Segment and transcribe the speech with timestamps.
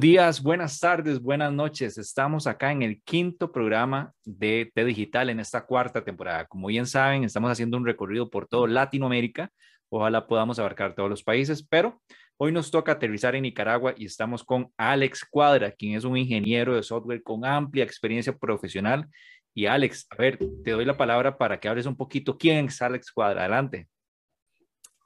[0.00, 1.98] Días, buenas tardes, buenas noches.
[1.98, 6.46] Estamos acá en el quinto programa de T Digital en esta cuarta temporada.
[6.46, 9.50] Como bien saben, estamos haciendo un recorrido por todo Latinoamérica.
[9.90, 12.00] Ojalá podamos abarcar todos los países, pero
[12.38, 16.74] hoy nos toca aterrizar en Nicaragua y estamos con Alex Cuadra, quien es un ingeniero
[16.74, 19.06] de software con amplia experiencia profesional.
[19.52, 22.38] Y Alex, a ver, te doy la palabra para que hables un poquito.
[22.38, 23.42] ¿Quién es Alex Cuadra?
[23.42, 23.86] Adelante.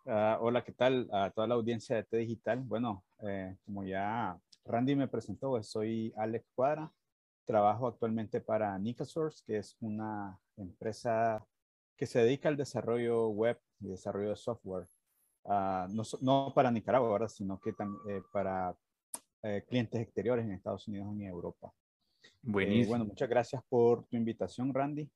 [0.05, 2.61] Uh, hola, ¿qué tal a toda la audiencia de T Digital?
[2.61, 6.91] Bueno, eh, como ya Randy me presentó, soy Alex Cuadra,
[7.45, 11.45] trabajo actualmente para Nicasource, que es una empresa
[11.97, 14.87] que se dedica al desarrollo web y desarrollo de software,
[15.45, 17.29] uh, no, no, para Nicaragua, ¿verdad?
[17.29, 18.75] sino que eh, para
[19.42, 21.70] eh, clientes exteriores en Estados Unidos y en Europa.
[22.42, 22.85] Buenísimo.
[22.85, 25.11] Eh, bueno, muchas gracias por tu invitación, Randy.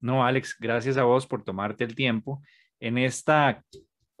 [0.00, 2.42] No, Alex, gracias a vos por tomarte el tiempo.
[2.78, 3.64] En esta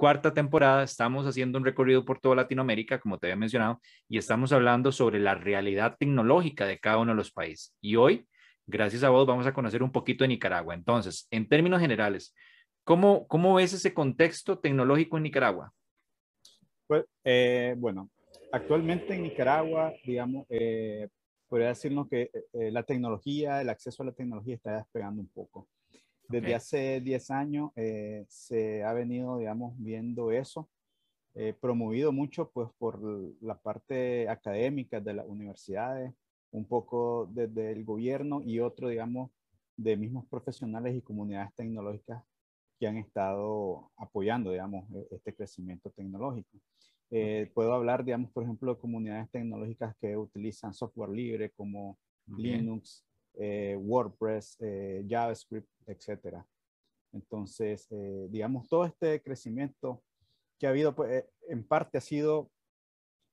[0.04, 4.52] cuarta temporada estamos haciendo un recorrido por toda Latinoamérica, como te había mencionado, y estamos
[4.52, 7.74] hablando sobre la realidad tecnológica de cada uno de los países.
[7.80, 8.28] Y hoy,
[8.66, 10.74] gracias a vos, vamos a conocer un poquito de Nicaragua.
[10.74, 12.34] Entonces, en términos generales,
[12.84, 15.72] ¿cómo, cómo ves ese contexto tecnológico en Nicaragua?
[16.86, 18.10] Pues, eh, bueno,
[18.52, 21.08] actualmente en Nicaragua, digamos, eh,
[21.48, 25.66] podría decirnos que eh, la tecnología, el acceso a la tecnología está despegando un poco.
[26.28, 26.52] Desde okay.
[26.54, 30.68] hace 10 años eh, se ha venido, digamos, viendo eso,
[31.34, 33.00] eh, promovido mucho pues por
[33.42, 36.12] la parte académica de las universidades,
[36.52, 39.30] un poco desde el gobierno y otro, digamos,
[39.76, 42.22] de mismos profesionales y comunidades tecnológicas
[42.78, 46.58] que han estado apoyando, digamos, este crecimiento tecnológico.
[47.10, 51.98] Eh, puedo hablar, digamos, por ejemplo, de comunidades tecnológicas que utilizan software libre como
[52.30, 52.44] okay.
[52.44, 53.04] Linux,
[53.38, 56.46] eh, WordPress, eh, JavaScript, etcétera.
[57.12, 60.02] Entonces, eh, digamos, todo este crecimiento
[60.58, 62.50] que ha habido, pues, en parte ha sido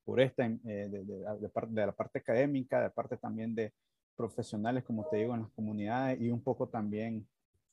[0.04, 3.72] por esta, de, de, de la parte académica, de parte también de
[4.16, 7.26] profesionales, como te digo, en las comunidades y un poco también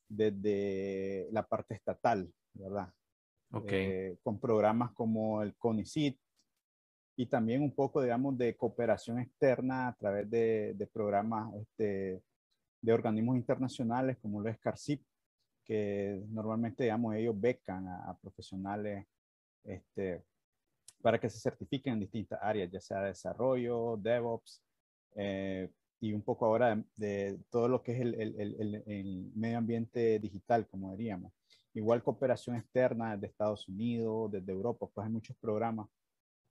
[0.08, 2.94] desde la parte estatal, ¿verdad?
[3.52, 4.16] Okay.
[4.22, 6.20] con programas como el CONICIT,
[7.20, 12.24] y también un poco, digamos, de cooperación externa a través de, de programas este,
[12.82, 15.04] de organismos internacionales como lo es CARCIP,
[15.66, 19.06] que normalmente, digamos, ellos becan a, a profesionales
[19.66, 20.24] este,
[21.02, 24.64] para que se certifiquen en distintas áreas, ya sea desarrollo, DevOps,
[25.16, 25.70] eh,
[26.00, 29.58] y un poco ahora de, de, todo lo que es el, el, el, el, medio
[29.58, 31.34] ambiente digital, como diríamos.
[31.74, 35.90] Igual cooperación externa desde Estados Unidos, desde Europa, pues hay muchos programas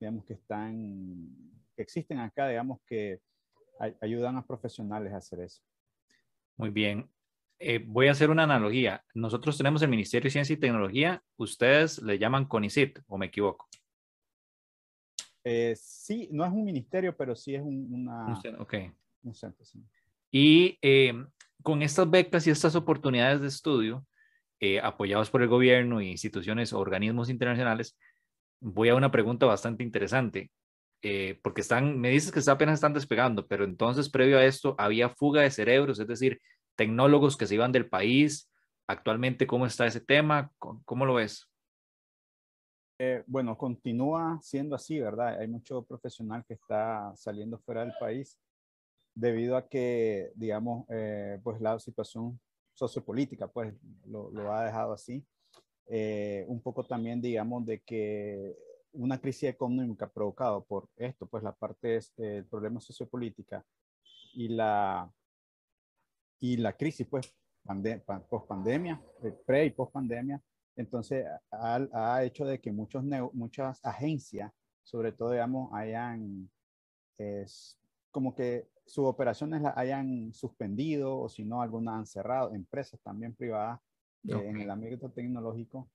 [0.00, 1.28] digamos, que están,
[1.74, 3.20] que existen acá, digamos, que
[4.00, 5.62] ayudan a profesionales a hacer eso.
[6.56, 7.08] Muy bien.
[7.60, 9.04] Eh, voy a hacer una analogía.
[9.14, 11.22] Nosotros tenemos el Ministerio de Ciencia y Tecnología.
[11.36, 13.68] Ustedes le llaman CONICIT, ¿o me equivoco?
[15.42, 18.38] Eh, sí, no es un ministerio, pero sí es un, una.
[18.60, 18.92] Okay.
[19.22, 19.82] Un centro sí.
[20.30, 21.14] Y eh,
[21.62, 24.06] con estas becas y estas oportunidades de estudio,
[24.82, 27.96] apoyados por el gobierno e instituciones o organismos internacionales,
[28.60, 30.50] voy a una pregunta bastante interesante,
[31.02, 35.08] eh, porque están, me dices que apenas están despegando, pero entonces previo a esto había
[35.08, 36.40] fuga de cerebros, es decir,
[36.76, 38.50] tecnólogos que se iban del país.
[38.86, 40.50] Actualmente, ¿cómo está ese tema?
[40.58, 41.46] ¿Cómo lo ves?
[43.00, 45.38] Eh, bueno, continúa siendo así, ¿verdad?
[45.38, 48.40] Hay mucho profesional que está saliendo fuera del país
[49.14, 52.40] debido a que, digamos, eh, pues la situación
[52.74, 53.74] sociopolítica, pues
[54.06, 55.24] lo, lo ha dejado así
[55.90, 58.54] eh, un poco también, digamos, de que
[58.92, 63.64] una crisis económica provocada por esto, pues la parte es eh, el problema sociopolítica
[64.34, 65.10] y la,
[66.40, 70.42] y la crisis, pues, pande post pandemia, eh, pre y post pandemia,
[70.76, 73.02] entonces ha, ha, hecho de que muchos
[73.32, 74.52] muchas agencias,
[74.82, 76.50] sobre todo, digamos, hayan,
[77.16, 77.78] es,
[78.10, 83.34] como que sus operaciones las hayan suspendido o si no, algunas han cerrado, empresas también
[83.34, 83.80] privadas
[84.24, 84.48] okay.
[84.48, 85.88] en el ámbito tecnológico.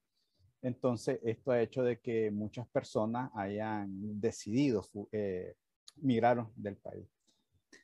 [0.62, 4.82] Entonces, esto ha hecho de que muchas personas hayan decidido
[5.12, 5.56] eh,
[5.98, 7.06] migraron del país.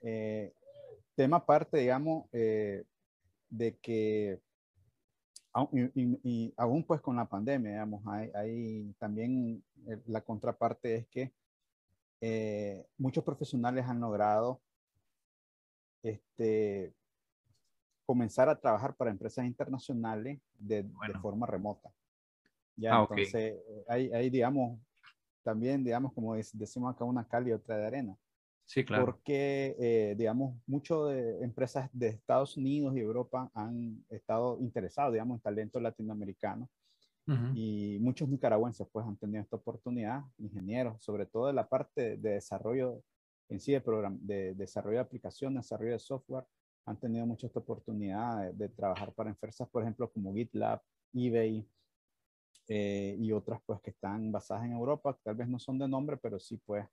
[0.01, 0.53] Eh,
[1.13, 2.86] tema aparte, digamos, eh,
[3.50, 4.39] de que
[5.74, 9.62] y, aún pues con la pandemia, digamos, hay, también
[10.06, 11.33] la contraparte es que
[12.97, 14.62] muchos profesionales han logrado
[16.03, 16.94] este,
[18.09, 20.83] comenzar a trabajar para empresas internacionales de,
[21.21, 21.91] forma remota.
[22.75, 24.79] Ya, ah, entonces, hay, hay, digamos,
[25.44, 28.17] también, digamos, como decimos acá, una cal y otra de arena.
[28.65, 29.06] Sí, claro.
[29.06, 35.38] Porque, eh, digamos, muchas de empresas de Estados Unidos y Europa han estado interesados, digamos,
[35.38, 36.67] en talento latinoamericano.
[37.53, 42.31] Y muchos nicaragüenses, pues, han tenido esta oportunidad, ingenieros, sobre todo de la parte de
[42.31, 43.03] desarrollo
[43.50, 43.81] en sí, de,
[44.21, 46.45] de desarrollo de aplicaciones, desarrollo de software,
[46.85, 50.81] han tenido mucha esta oportunidad de, trabajar para empresas, por ejemplo, como GitLab,
[51.13, 51.67] eBay
[52.67, 56.17] eh, y otras, pues, que están basadas en Europa, tal vez no son de nombre,
[56.17, 56.85] pero sí, pues,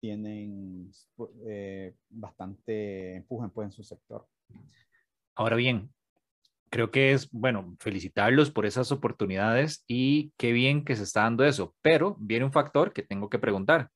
[0.00, 0.90] tienen
[1.46, 4.26] eh, bastante empuje pues, en su sector.
[5.34, 5.92] Ahora bien,
[6.70, 11.44] creo que es, bueno, felicitarlos por esas oportunidades y qué bien que se está dando
[11.44, 13.90] eso, pero viene un factor que tengo que preguntar,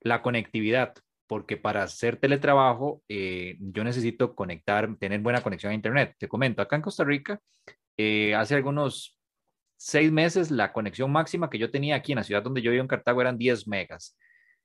[0.00, 0.94] la conectividad
[1.26, 6.14] porque para hacer teletrabajo eh, yo necesito conectar, tener buena conexión a Internet.
[6.18, 7.40] Te comento, acá en Costa Rica,
[7.96, 9.18] eh, hace algunos
[9.76, 12.82] seis meses la conexión máxima que yo tenía aquí en la ciudad donde yo vivo
[12.82, 14.16] en Cartago eran 10 megas.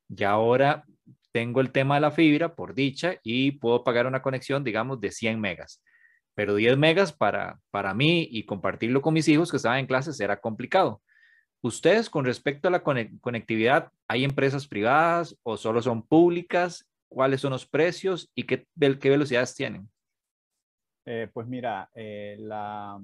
[0.09, 0.83] Y ahora
[1.31, 5.11] tengo el tema de la fibra, por dicha, y puedo pagar una conexión, digamos, de
[5.11, 5.81] 100 megas.
[6.35, 10.19] Pero 10 megas para, para mí y compartirlo con mis hijos que estaban en clases
[10.19, 11.01] era complicado.
[11.63, 16.89] Ustedes, con respecto a la conectividad, ¿hay empresas privadas o solo son públicas?
[17.07, 19.87] ¿Cuáles son los precios y qué, qué velocidades tienen?
[21.05, 22.99] Eh, pues mira, eh, la,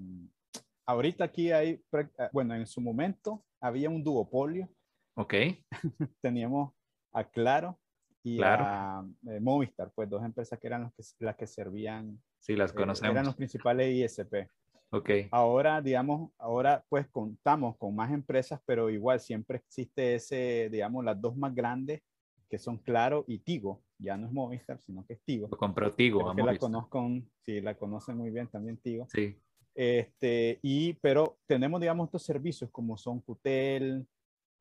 [0.86, 4.70] ahorita aquí hay, eh, bueno, en su momento había un duopolio.
[5.16, 5.34] Ok.
[6.22, 6.74] Teníamos
[7.12, 7.80] a Claro
[8.24, 9.04] y a
[9.40, 12.22] Movistar, pues dos empresas que eran las que, las que servían.
[12.40, 13.12] Sí, las conocemos.
[13.12, 14.50] eran los principales ISP.
[14.90, 15.10] Ok.
[15.32, 21.20] Ahora, digamos, ahora pues contamos con más empresas, pero igual siempre existe ese, digamos, las
[21.20, 22.02] dos más grandes
[22.50, 23.84] que son Claro y Tigo.
[24.00, 25.48] Ya no es Movistar, sino que es Tigo.
[25.52, 26.34] Lo compró Tigo.
[26.34, 27.10] Que la conozco,
[27.42, 29.08] sí, la conocen muy bien también Tigo.
[29.12, 29.36] Sí.
[29.76, 34.08] Este, y, pero tenemos, digamos, estos servicios como son Cutel,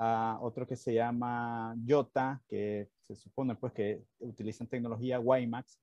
[0.00, 5.80] uh, otro que se llama Jota, que se supone pues que utilizan tecnología WiMAX.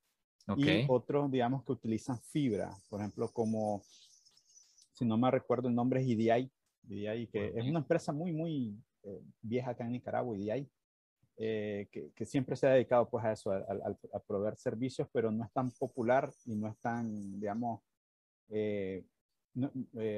[0.57, 3.81] Y otros, digamos, que utilizan fibra, por ejemplo, como
[5.03, 6.49] si no me recuerdo el nombre, es IDI,
[6.87, 10.69] IDI que es una empresa muy, muy eh, vieja acá en Nicaragua, IDI,
[11.35, 13.65] eh, que, que, siempre se ha dedicado pues a eso, a,
[14.13, 17.81] a, proveer servicios, pero no es tan popular y no es tan, digamos,
[18.49, 19.03] eh,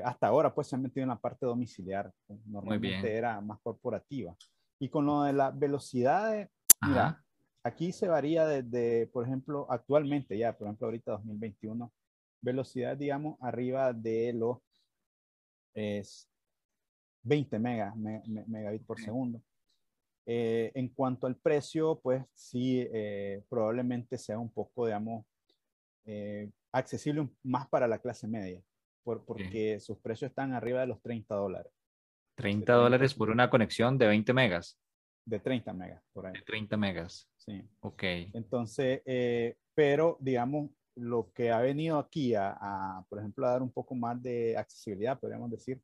[0.04, 2.12] hasta ahora pues se ha metido en la parte domiciliar,
[2.46, 4.36] normalmente era más corporativa.
[4.80, 6.48] Y con lo de la velocidad,
[6.86, 7.24] mira,
[7.64, 11.92] aquí se varía desde, por ejemplo, actualmente ya, por ejemplo, ahorita 2021,
[12.42, 14.60] velocidad, digamos, arriba de los
[15.76, 16.30] es
[17.24, 19.42] 20 megas, megabits por segundo.
[20.28, 25.26] Eh, en cuanto al precio, pues sí, eh, probablemente sea un poco, digamos,
[26.06, 28.62] eh, accesible más para la clase media,
[29.04, 31.72] por, porque sus precios están arriba de los 30 dólares.
[32.38, 34.80] 30 dólares por una conexión de 20 megas.
[35.26, 36.34] De 30 megas, por ahí.
[36.34, 37.30] De 30 megas.
[37.38, 37.64] Sí.
[37.82, 38.04] Ok.
[38.34, 39.02] Entonces,
[39.74, 44.22] pero digamos, lo que ha venido aquí a, por ejemplo, a dar un poco más
[44.22, 45.82] de accesibilidad, podríamos decir,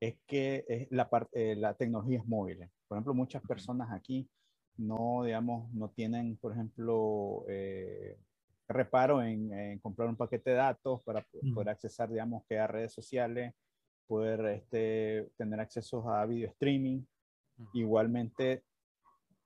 [0.00, 2.58] es que es la, parte, eh, la tecnología es móvil.
[2.88, 4.28] Por ejemplo, muchas personas aquí
[4.76, 8.18] no, digamos, no tienen, por ejemplo, eh,
[8.68, 13.54] reparo en, comprar un paquete de datos para poder accesar, digamos, que a redes sociales,
[14.06, 17.02] poder este, tener acceso a video streaming.
[17.74, 18.64] Igualmente,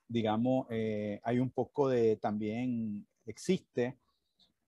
[0.09, 3.99] digamos, eh, hay un poco de también, existe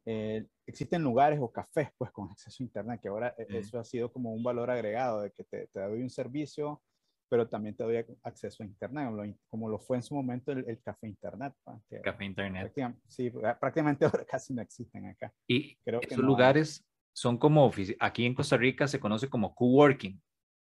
[0.06, 3.84] eh, existen lugares o cafés pues con acceso a internet, que ahora eh, eso ha
[3.84, 6.80] sido como un valor agregado de que te, te doy un servicio,
[7.28, 11.08] pero también te doy acceso a internet, como lo fue en su momento el, café
[11.08, 11.52] internet.
[11.64, 12.72] Pues, café internet.
[13.08, 15.32] sí, prácticamente ahora casi no existen acá.
[15.48, 20.20] Y Creo esos lugares son como, aquí en Costa Rica se conoce como coworking,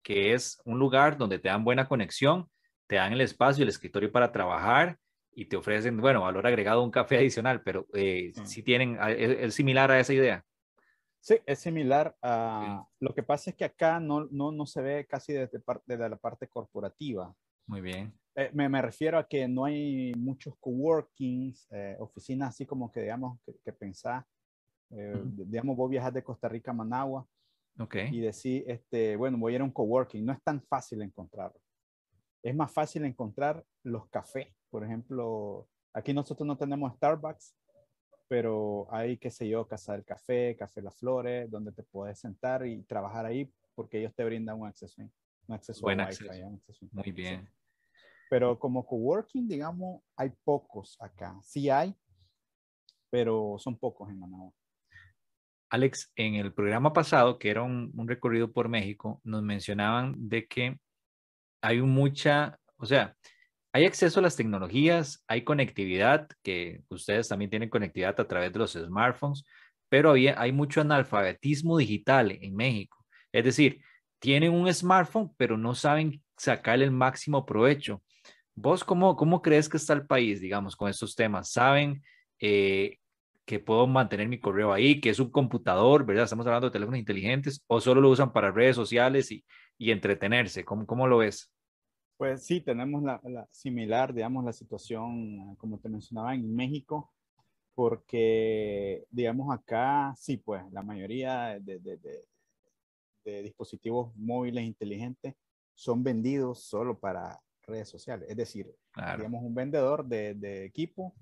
[0.03, 2.49] que es un lugar donde te dan buena conexión,
[2.87, 4.97] te dan el espacio, el escritorio para trabajar
[5.37, 9.53] y te ofrecen, bueno, valor agregado, un café adicional, pero eh, si tienen, ah, ¿es,
[9.53, 10.43] similar a esa idea?
[11.19, 12.15] Sí, es similar.
[12.23, 16.09] A, Lo que pasa es que acá no, no, no se ve casi desde, desde,
[16.09, 17.31] la parte corporativa.
[17.67, 18.11] Muy bien.
[18.33, 23.01] Eh, me, me, refiero a que no hay muchos coworkings, eh, oficinas así como que,
[23.01, 24.25] digamos, que, que pensás,
[24.89, 27.27] eh, digamos, vos viajas de Costa Rica a Managua
[27.77, 28.09] okay.
[28.11, 30.25] y decís, este, bueno, voy a ir a un coworking.
[30.25, 31.61] No es tan fácil encontrarlo.
[32.41, 37.55] Es más fácil encontrar los cafés por ejemplo, Aquí nosotros no tenemos Starbucks,
[38.27, 42.67] pero hay, qué sé yo, Casa del Café, Café Las Flores, donde te puedes sentar
[42.67, 46.43] y trabajar ahí porque ellos te brindan un acceso, un acceso Buen a Wi-Fi.
[46.91, 47.49] Muy bien.
[48.29, 51.35] Pero como coworking, digamos, hay pocos acá.
[51.41, 51.95] Sí hay,
[53.09, 54.53] pero son pocos en Managua.
[55.71, 60.45] Alex, en el programa pasado, que era un, un, recorrido por México, nos mencionaban de
[60.45, 60.79] que
[61.59, 63.17] hay mucha, o sea,
[63.77, 68.57] hay acceso a las tecnologías, hay conectividad, que ustedes también tienen conectividad a través de
[68.57, 69.45] los smartphones,
[69.87, 73.05] pero hay, mucho analfabetismo digital en México.
[73.31, 73.79] Es decir,
[74.17, 78.01] tienen un smartphone, pero no saben sacarle el máximo provecho.
[78.55, 81.51] ¿Vos cómo, cómo crees que está el país, digamos, con estos temas?
[81.51, 82.01] ¿Saben
[82.39, 82.97] eh,
[83.45, 86.23] que puedo mantener mi correo ahí, que es un computador, ¿verdad?
[86.23, 89.45] Estamos hablando de teléfonos inteligentes, o solo lo usan para redes sociales y,
[89.77, 90.65] y entretenerse.
[90.65, 91.51] ¿Cómo, ¿Cómo lo ves?
[92.17, 97.13] Pues sí, tenemos la, similar, digamos, la situación, como te mencionaba, en México,
[97.75, 101.97] porque, digamos, acá sí, pues la mayoría de, de,
[103.23, 105.35] de, dispositivos móviles inteligentes
[105.75, 108.27] son vendidos solo para redes sociales.
[108.29, 111.13] Es decir, digamos, un vendedor de, equipo,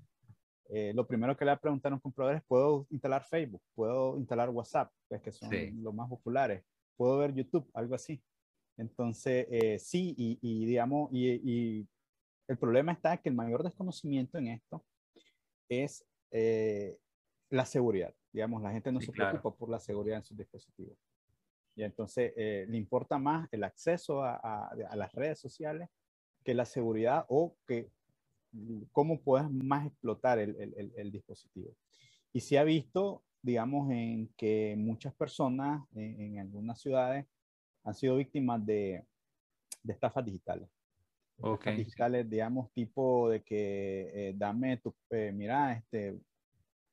[0.70, 3.62] eh, lo primero que le va a preguntar a un comprador es, ¿puedo instalar Facebook?
[3.74, 4.90] ¿Puedo instalar WhatsApp?
[5.10, 5.50] Es que son
[5.82, 6.64] los más populares.
[6.96, 7.68] ¿Puedo ver YouTube?
[7.74, 8.22] Algo así.
[8.76, 11.86] Entonces, eh, sí, y, digamos, y,
[12.48, 14.84] el problema está que el mayor desconocimiento en esto
[15.68, 16.96] es eh,
[17.50, 18.14] la seguridad.
[18.32, 20.96] Digamos, la gente no se preocupa por la seguridad en sus dispositivos.
[21.74, 25.88] Y entonces eh, le importa más el acceso a, las redes sociales
[26.44, 27.90] que la seguridad o que
[28.92, 31.74] cómo puedes más explotar el, dispositivo.
[32.32, 37.26] Y se ha visto, digamos, en que muchas personas en algunas ciudades
[37.86, 39.06] han sido víctimas de,
[39.82, 40.68] de estafas digitales.
[41.38, 46.18] Estafas digitales, digamos, tipo de que eh, dame tu, eh, mira, este,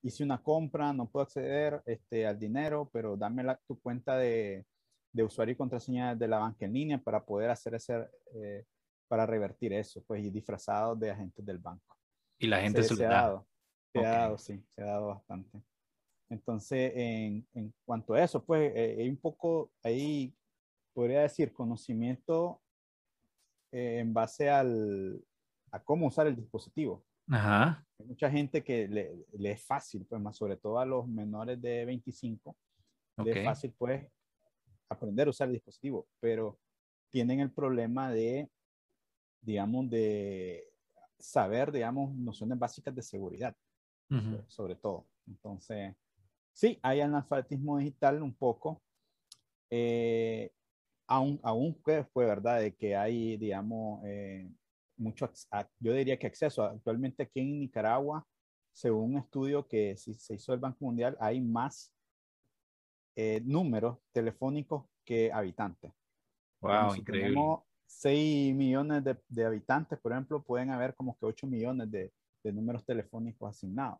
[0.03, 4.65] hice una compra, no puedo acceder este, al dinero, pero dame la, tu cuenta de,
[5.11, 8.63] de, usuario y contraseña de la banca en línea para poder hacer ese, eh,
[9.07, 11.97] para revertir eso, pues, y disfrazados de agentes del banco.
[12.37, 13.47] Y la gente se, se, ha dado.
[13.93, 15.59] Se ha dado, sí, se ha dado bastante.
[16.29, 20.35] Entonces, en, en cuanto a eso, pues, hay un poco ahí
[20.93, 22.61] podría decir, conocimiento
[23.71, 25.23] eh, en base al,
[25.71, 27.03] a cómo usar el dispositivo.
[27.29, 27.85] Ajá.
[27.99, 31.85] Hay mucha gente que le, es fácil, pues más sobre todo a los menores de
[31.85, 32.55] 25,
[33.23, 34.07] le es fácil pues
[34.89, 36.59] aprender a usar el dispositivo, pero
[37.09, 38.49] tienen el problema de,
[39.41, 40.63] digamos, de
[41.19, 43.55] saber, digamos, nociones básicas de seguridad,
[44.47, 45.07] sobre todo.
[45.25, 45.95] Entonces,
[46.51, 48.81] sí, hay analfabetismo digital un poco.
[49.69, 50.51] Eh,
[51.07, 54.49] aún, aún fue verdad de que hay, digamos, eh,
[54.97, 55.29] mucho,
[55.79, 56.63] yo diría que acceso.
[56.63, 58.25] Actualmente aquí en Nicaragua,
[58.71, 61.93] según un estudio que se hizo el Banco Mundial, hay más
[63.15, 65.91] eh, números telefónicos que habitantes.
[66.61, 67.29] Wow, increíble.
[67.29, 72.11] Tenemos 6 millones de, habitantes, por ejemplo, pueden haber como que 8 millones de,
[72.51, 73.99] números telefónicos asignados.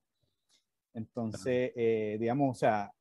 [0.93, 2.91] Entonces, eh, digamos, o sea,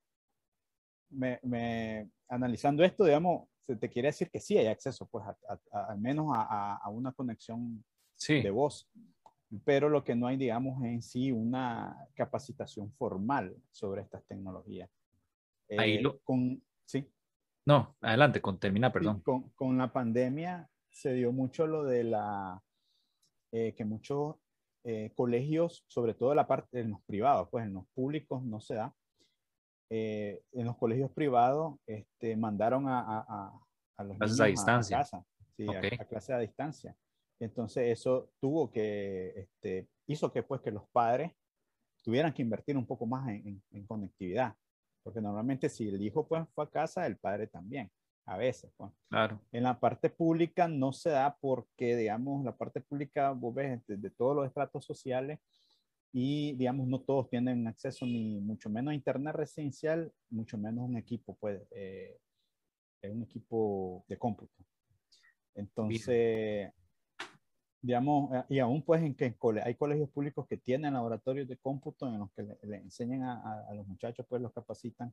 [1.10, 5.24] me, analizando esto, digamos, se te quiere decir que sí hay acceso, pues,
[5.70, 7.84] al menos a, una conexión
[8.28, 8.88] de voz.
[9.64, 14.90] Pero lo que no hay, digamos, en sí una capacitación formal sobre estas tecnologías.
[15.76, 17.06] Ahí eh, con, sí.
[17.66, 19.20] No, adelante, con, termina, perdón.
[19.20, 22.62] con, con, la pandemia se dio mucho lo de la,
[23.52, 24.36] eh, que muchos
[24.84, 28.74] eh, colegios, sobre todo la parte en los privados, pues en los públicos no se
[28.74, 28.94] da,
[29.90, 33.60] eh, en los colegios privados este, mandaron a, a,
[33.96, 34.98] a los niños a, distancia.
[34.98, 35.24] casa,
[35.56, 36.96] sí, a, clase a distancia.
[37.38, 41.32] Entonces eso tuvo que, este, hizo que pues que los padres
[42.02, 44.54] tuvieran que invertir un poco más en, en, conectividad,
[45.02, 47.90] porque normalmente si el hijo pues fue a casa, el padre también,
[48.26, 48.72] a veces.
[48.76, 48.90] Pues.
[49.08, 49.40] Claro.
[49.52, 53.96] En la parte pública no se da porque, digamos, la parte pública, vos ves, de,
[53.96, 55.38] de todos los estratos sociales,
[56.12, 60.96] y digamos no todos tienen acceso ni mucho menos a internet residencial, mucho menos un
[60.96, 62.18] equipo, pues, eh,
[63.04, 64.52] un equipo de cómputo.
[65.54, 66.70] Entonces,
[67.80, 72.06] digamos, eh, y aún pues en que hay colegios públicos que tienen laboratorios de cómputo
[72.06, 75.12] en los que le, enseñan a, a, los muchachos, pues los capacitan,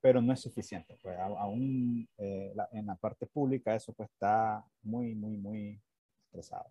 [0.00, 0.98] pero no es suficiente.
[1.00, 5.80] Pues aún eh, en la parte pública eso pues está muy, muy, muy
[6.26, 6.70] estresado.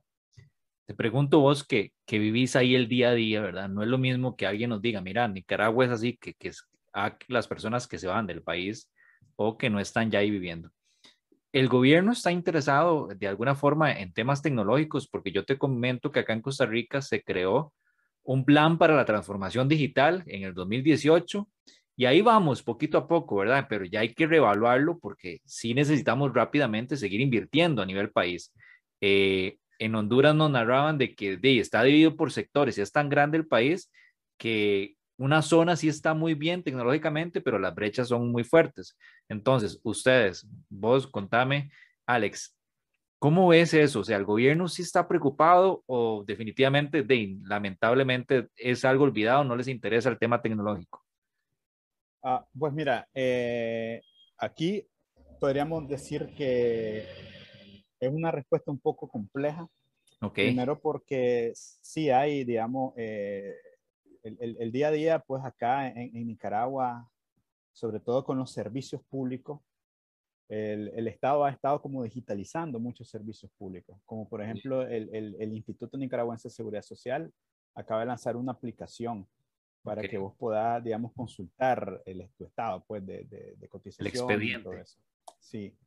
[0.85, 3.69] Te pregunto vos que, que vivís ahí el día a día, ¿verdad?
[3.69, 6.67] No es lo mismo que alguien nos diga, mira, Nicaragua es así, que, que es
[6.93, 8.91] a las personas que se van del país
[9.35, 10.71] o que no están ya ahí viviendo.
[11.53, 16.19] El gobierno está interesado de alguna forma en temas tecnológicos, porque yo te comento que
[16.19, 17.73] acá en Costa Rica se creó
[18.23, 21.47] un plan para la transformación digital en el 2018
[21.95, 23.67] y ahí vamos poquito a poco, ¿verdad?
[23.69, 28.51] Pero ya hay que reevaluarlo porque sí necesitamos rápidamente seguir invirtiendo a nivel país.
[28.99, 33.09] Eh, en Honduras nos narraban de que de, está dividido por sectores y es tan
[33.09, 33.91] grande el país
[34.37, 38.97] que una zona sí está muy bien tecnológicamente, pero las brechas son muy fuertes.
[39.29, 41.71] Entonces, ustedes, vos contame,
[42.05, 42.57] Alex,
[43.19, 44.01] ¿cómo ves eso?
[44.01, 49.55] O sea, ¿el gobierno sí está preocupado o definitivamente, de, lamentablemente, es algo olvidado, no
[49.55, 51.03] les interesa el tema tecnológico?
[52.23, 54.01] Ah, pues mira, eh,
[54.37, 54.85] aquí
[55.39, 57.32] podríamos decir que
[58.05, 59.67] es una respuesta un poco compleja.
[60.21, 60.47] Okay.
[60.47, 63.53] Primero porque sí hay, digamos, eh,
[64.23, 67.09] el, día a día, pues acá en, Nicaragua,
[67.73, 69.59] sobre todo con los servicios públicos,
[70.47, 76.47] el, Estado ha estado como digitalizando muchos servicios públicos, como por ejemplo el, Instituto Nicaragüense
[76.47, 77.31] de Seguridad Social
[77.75, 79.27] acaba de lanzar una aplicación
[79.81, 83.25] para que vos puedas, digamos, consultar el, tu estado, pues, de,
[83.57, 84.07] de, cotización.
[84.07, 84.63] El expediente.
[84.63, 84.97] todo eso.
[85.39, 85.77] Sí.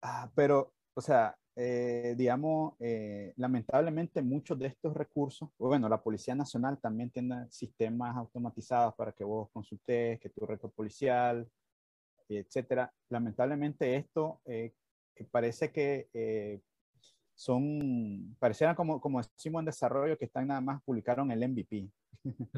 [0.00, 6.34] Ah, pero, o sea, eh, digamos, eh, lamentablemente muchos de estos recursos, bueno, la Policía
[6.34, 11.46] Nacional también tiene sistemas automatizados para que vos consultes, que tu récord policial,
[12.28, 12.92] etcétera.
[13.08, 14.72] Lamentablemente esto eh,
[15.30, 16.60] parece que
[17.34, 21.88] son, parecieran como, como decimos en desarrollo, que están nada más, publicaron el MVP.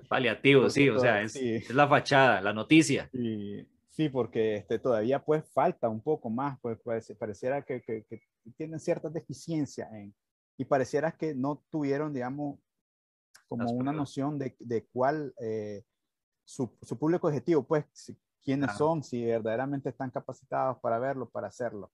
[0.08, 3.08] Paliativo, sí, o sea, es, es, la fachada, la noticia.
[3.12, 6.78] Sí, Sí, porque este, todavía pues falta un poco más, pues
[7.18, 8.22] pareciera que, que,
[8.56, 10.14] tienen ciertas deficiencias en,
[10.56, 12.58] y pareciera que no tuvieron, digamos,
[13.48, 15.84] como una noción de, de cuál eh,
[16.42, 17.84] su, su, público objetivo, pues
[18.42, 21.92] quiénes son, si verdaderamente están capacitados para verlo, para hacerlo.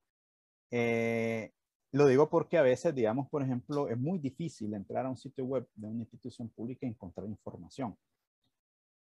[0.71, 1.53] Eh,
[1.91, 5.45] lo digo porque a veces, digamos, por ejemplo, es muy difícil entrar a un sitio
[5.45, 7.99] web de una institución pública y encontrar información.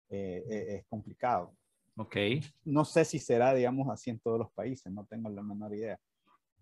[0.10, 1.56] Eh, es complicado.
[2.02, 2.16] Ok.
[2.66, 6.00] No sé si será, digamos, así en todos los países, no tengo la menor idea.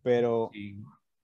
[0.01, 0.51] Pero,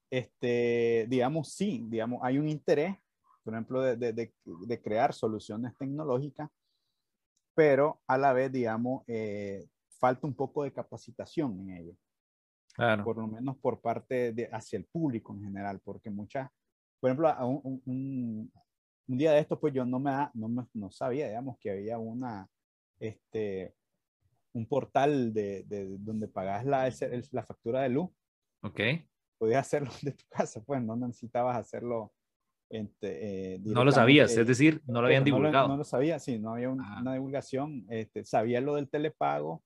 [0.10, 2.96] este, digamos, sí, digamos, hay un interés,
[3.44, 6.50] por ejemplo, de, de, de, crear soluciones tecnológicas,
[7.54, 9.66] pero a la vez, digamos, eh,
[10.00, 11.94] falta un poco de capacitación en ello.
[12.74, 13.04] Claro.
[13.04, 16.50] Por lo menos por parte de hacia el público en general, porque muchas,
[17.00, 18.52] por ejemplo, un, un,
[19.08, 21.98] un día de esto, pues yo no me, no, me, no sabía, digamos, que había
[21.98, 22.50] una,
[23.00, 23.76] este,
[24.56, 26.92] un portal de, de donde pagas la,
[27.32, 28.10] la factura de luz.
[28.64, 28.80] Ok.
[29.38, 32.14] Podías hacerlo de tu casa, pues no necesitabas hacerlo.
[32.68, 35.68] Este, eh, no lo sabías, es decir, no lo habían divulgado.
[35.68, 37.86] No, lo sabía, sí, no había una divulgación.
[37.90, 39.62] Este, sabía lo del telepago,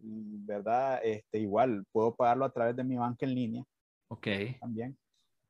[0.00, 1.00] ¿verdad?
[1.04, 3.64] Este, igual, puedo pagarlo a través de mi banca en línea.
[4.08, 4.26] Ok.
[4.58, 4.98] También.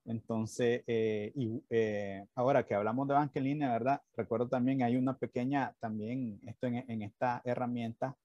[0.04, 4.00] Entonces, eh, y, eh, ahora que hablamos de banca en línea, ¿verdad?
[4.16, 8.16] Recuerdo también hay una pequeña, también esto en, en esta herramienta,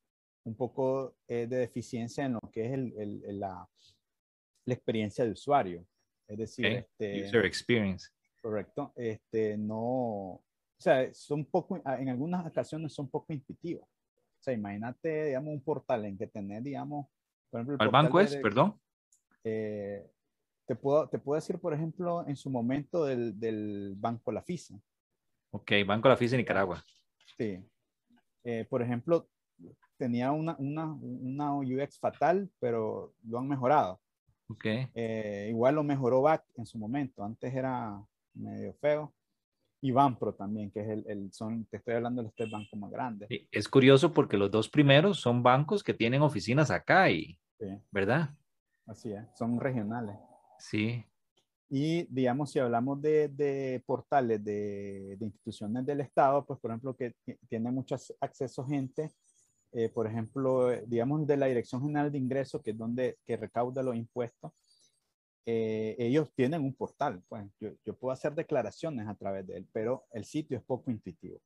[0.46, 3.68] un poco eh, de deficiencia en lo que es el, el, la,
[4.66, 5.86] la, experiencia de usuario.
[6.28, 8.10] Es decir, este, user experience.
[8.42, 8.92] Correcto.
[8.96, 10.44] Este, no, o
[10.78, 13.86] sea, son poco, en algunas ocasiones son poco intuitivos.
[13.86, 17.08] O sea, imagínate, digamos, un portal en que tener, digamos,
[17.50, 18.36] por ejemplo, ¿Al banco es?
[18.36, 18.78] Perdón.
[19.44, 20.06] Eh,
[20.66, 24.78] te, puedo, te puedo decir, por ejemplo, en su momento del, del Banco La FISA.
[25.52, 26.84] Ok, Banco La FISA en Nicaragua.
[27.38, 27.64] Sí.
[28.44, 29.30] Eh, por ejemplo,
[29.98, 34.00] tenía una, una, una UX fatal, pero lo han mejorado.
[34.50, 34.88] Okay.
[34.94, 37.24] Eh, igual lo mejoró BAC en su momento.
[37.24, 38.02] Antes era
[38.34, 39.14] medio feo.
[39.82, 42.80] Y Banpro también, que es el, el son, te estoy hablando de los tres bancos
[42.80, 43.28] más grandes.
[43.52, 47.38] Es curioso porque los dos primeros son bancos que tienen oficinas acá y,
[47.92, 48.30] ¿verdad?
[48.86, 50.16] Así es, son regionales.
[50.58, 51.04] Sí.
[51.70, 56.96] Y digamos, si hablamos de, de portales de, de, instituciones del Estado, pues por ejemplo,
[56.96, 57.16] que
[57.50, 59.12] tiene mucho acceso gente
[59.76, 63.82] eh, por ejemplo, digamos de la Dirección General de Ingresos, que es donde que recauda
[63.82, 64.52] los impuestos,
[65.48, 69.68] eh, ellos tienen un portal, pues yo, yo, puedo hacer declaraciones a través de él,
[69.74, 71.42] pero el sitio es poco intuitivo.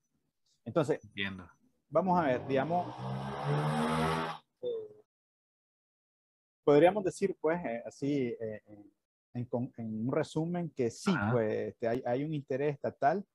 [0.66, 1.50] Entonces, Entiendo.
[1.90, 2.94] vamos a ver, digamos,
[4.62, 5.04] eh,
[6.66, 8.36] podríamos decir, pues, así,
[9.34, 13.26] en, en, un resumen, que sí, pues, este, hay, hay un interés estatal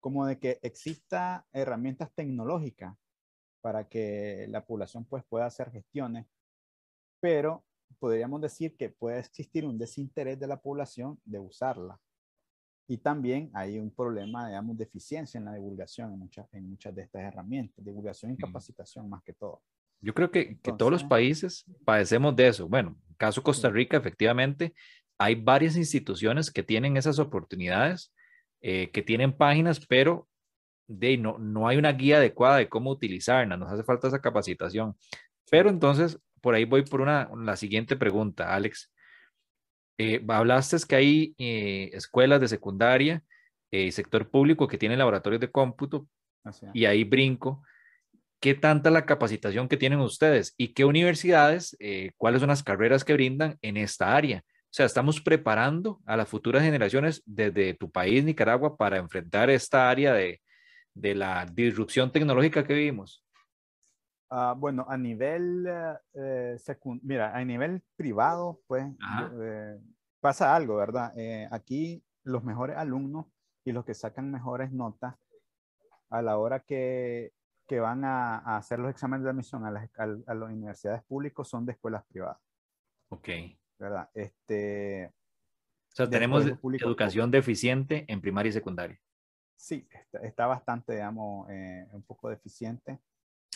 [0.00, 2.96] como de que exista herramientas tecnológicas
[3.62, 6.26] para que la población pues, pueda hacer gestiones,
[7.20, 7.64] pero
[7.98, 11.98] podríamos decir que puede existir un desinterés de la población de usarla.
[12.88, 16.94] Y también hay un problema, digamos, de eficiencia en la divulgación en muchas, en muchas
[16.94, 19.62] de estas herramientas, divulgación y capacitación más que todo.
[20.00, 22.68] Yo creo que, que todos los países padecemos de eso.
[22.68, 24.74] Bueno, en caso Costa Rica, efectivamente,
[25.16, 28.12] hay varias instituciones que tienen esas oportunidades,
[28.60, 30.28] eh, que tienen páginas, pero
[30.86, 34.96] de, no, no hay una guía adecuada de cómo utilizarla, nos hace falta esa capacitación.
[35.50, 38.90] Pero entonces, por ahí voy por una, la siguiente pregunta, Alex.
[39.98, 43.22] Eh, hablaste que hay eh, escuelas de secundaria
[43.70, 46.08] y eh, sector público que tienen laboratorios de cómputo
[46.74, 47.62] y ahí brinco.
[48.40, 51.76] ¿Qué tanta la capacitación que tienen ustedes y qué universidades,
[52.16, 54.42] cuáles son las carreras que brindan en esta área?
[54.46, 59.88] O sea, estamos preparando a las futuras generaciones desde tu país, Nicaragua, para enfrentar esta
[59.88, 60.40] área de,
[60.94, 63.24] de la disrupción tecnológica que vivimos.
[64.30, 65.66] Ah, bueno, a nivel,
[66.14, 66.56] eh,
[67.02, 68.86] mira, a nivel privado, pues
[69.40, 69.78] eh,
[70.20, 71.12] pasa algo, ¿verdad?
[71.16, 73.26] Eh, aquí los mejores alumnos
[73.64, 75.16] y los que sacan mejores notas
[76.08, 77.32] a la hora que,
[77.66, 81.46] que van a, a, hacer los exámenes de admisión a las, a, las universidades públicas
[81.46, 82.38] son de escuelas privadas.
[83.10, 83.28] Ok.
[83.78, 84.08] ¿Verdad?
[84.14, 85.12] Este,
[85.92, 88.98] o sea, tenemos educación deficiente en primaria y secundaria.
[89.62, 91.48] Sí, está, está bastante, digamos,
[91.92, 92.98] un poco deficiente.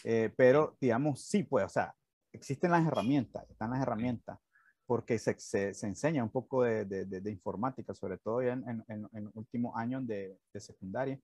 [0.05, 1.93] Eh, pero, digamos, sí, pues, o sea,
[2.33, 4.39] existen las herramientas, están las herramientas,
[4.87, 9.09] porque se, se, se enseña un poco de, de, de, informática, sobre todo en, en,
[9.13, 11.19] en últimos años de, secundaria.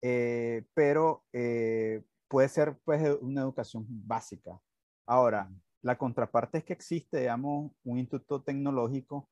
[0.00, 4.58] Eh, pero eh, puede ser, pues, una educación básica.
[5.06, 5.50] Ahora,
[5.82, 9.28] la contraparte es que existe, digamos, un instituto tecnológico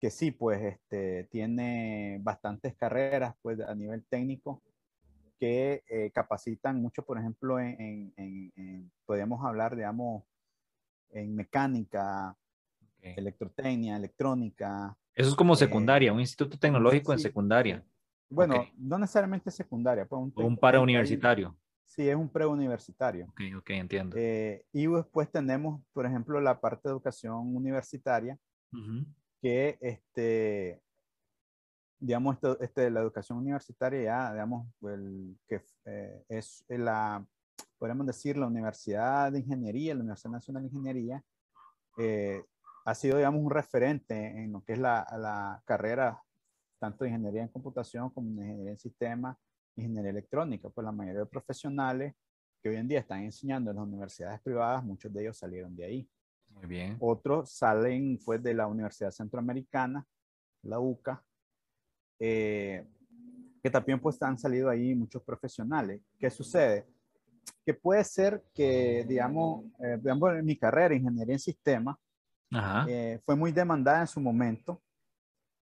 [0.00, 4.62] que sí, pues, este, tiene bastantes carreras, pues, a nivel técnico,
[5.38, 10.24] que eh, capacitan mucho, por ejemplo, en, en, podríamos hablar, digamos,
[11.10, 12.36] en mecánica,
[13.00, 14.96] electrotecnia, electrónica.
[15.14, 17.84] Eso es como eh, secundaria, un instituto tecnológico en secundaria.
[18.28, 20.04] Bueno, no necesariamente secundaria.
[20.06, 21.56] Pues un, un parauniversitario.
[21.84, 23.26] Sí, es un preuniversitario.
[23.28, 24.16] Ok, ok, entiendo.
[24.18, 28.36] Eh, y después tenemos, por ejemplo, la parte de educación universitaria,
[29.46, 30.82] que este,
[32.00, 37.24] digamos, esto, este, la educación universitaria ya, digamos, el, que eh, es la,
[37.78, 41.22] podemos decir, la Universidad de Ingeniería, la Universidad Nacional de Ingeniería,
[41.96, 42.42] eh,
[42.86, 46.20] ha sido, digamos, un referente en lo que es la, la, carrera
[46.80, 49.36] tanto de ingeniería en computación como de ingeniería en sistemas,
[49.76, 50.70] ingeniería electrónica.
[50.70, 52.16] Pues la mayoría de profesionales
[52.60, 55.84] que hoy en día están enseñando en las universidades privadas, muchos de ellos salieron de
[55.84, 56.10] ahí.
[56.56, 56.96] Muy bien.
[57.00, 60.06] Otros salen pues de la Universidad Centroamericana,
[60.62, 61.22] la UCA,
[62.18, 62.86] eh,
[63.62, 66.00] que también pues han salido ahí muchos profesionales.
[66.18, 66.86] ¿Qué sucede?
[67.64, 71.96] Que puede ser que, digamos, eh, en mi carrera, ingeniería en sistemas,
[72.88, 74.80] eh, fue muy demandada en su momento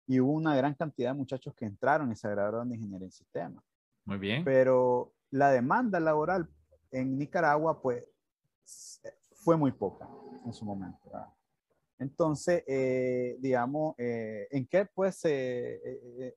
[0.08, 3.12] y hubo una gran cantidad de muchachos que entraron y se graduaron de ingeniería en
[3.12, 3.64] sistemas.
[4.06, 4.44] Muy bien.
[4.44, 6.50] Pero la demanda laboral
[6.92, 8.04] en Nicaragua, pues,
[9.36, 10.08] fue muy poca
[10.46, 11.12] en su momento.
[12.00, 16.36] Entonces, eh, digamos, eh, ¿en qué pues eh,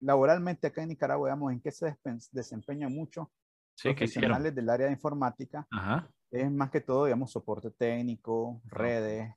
[0.00, 1.96] laboralmente acá en Nicaragua, digamos, en qué se
[2.30, 3.32] desempeña mucho
[3.74, 5.66] sí, profesionales del área de informática?
[6.30, 9.32] Es más que todo, digamos, soporte técnico, redes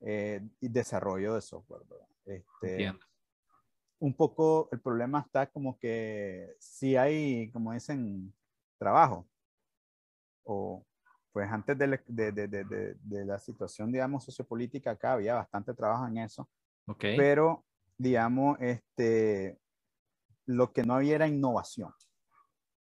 [0.00, 1.82] y desarrollo de software.
[2.24, 2.94] Este,
[3.98, 8.32] un poco el problema está como que si hay, como dicen,
[8.78, 9.28] trabajo
[10.42, 10.86] o
[11.32, 16.18] pues antes de, de, de, de, la situación, digamos, sociopolítica acá había bastante trabajo en
[16.18, 16.48] eso.
[16.86, 17.16] Okay.
[17.16, 17.64] Pero,
[17.96, 19.58] digamos, este,
[20.46, 21.92] lo que no había era innovación.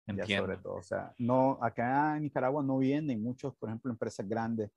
[0.08, 0.48] Entiendo.
[0.48, 4.72] sobre todo, o sea, no, acá en Nicaragua no vienen muchos, por ejemplo, empresas grandes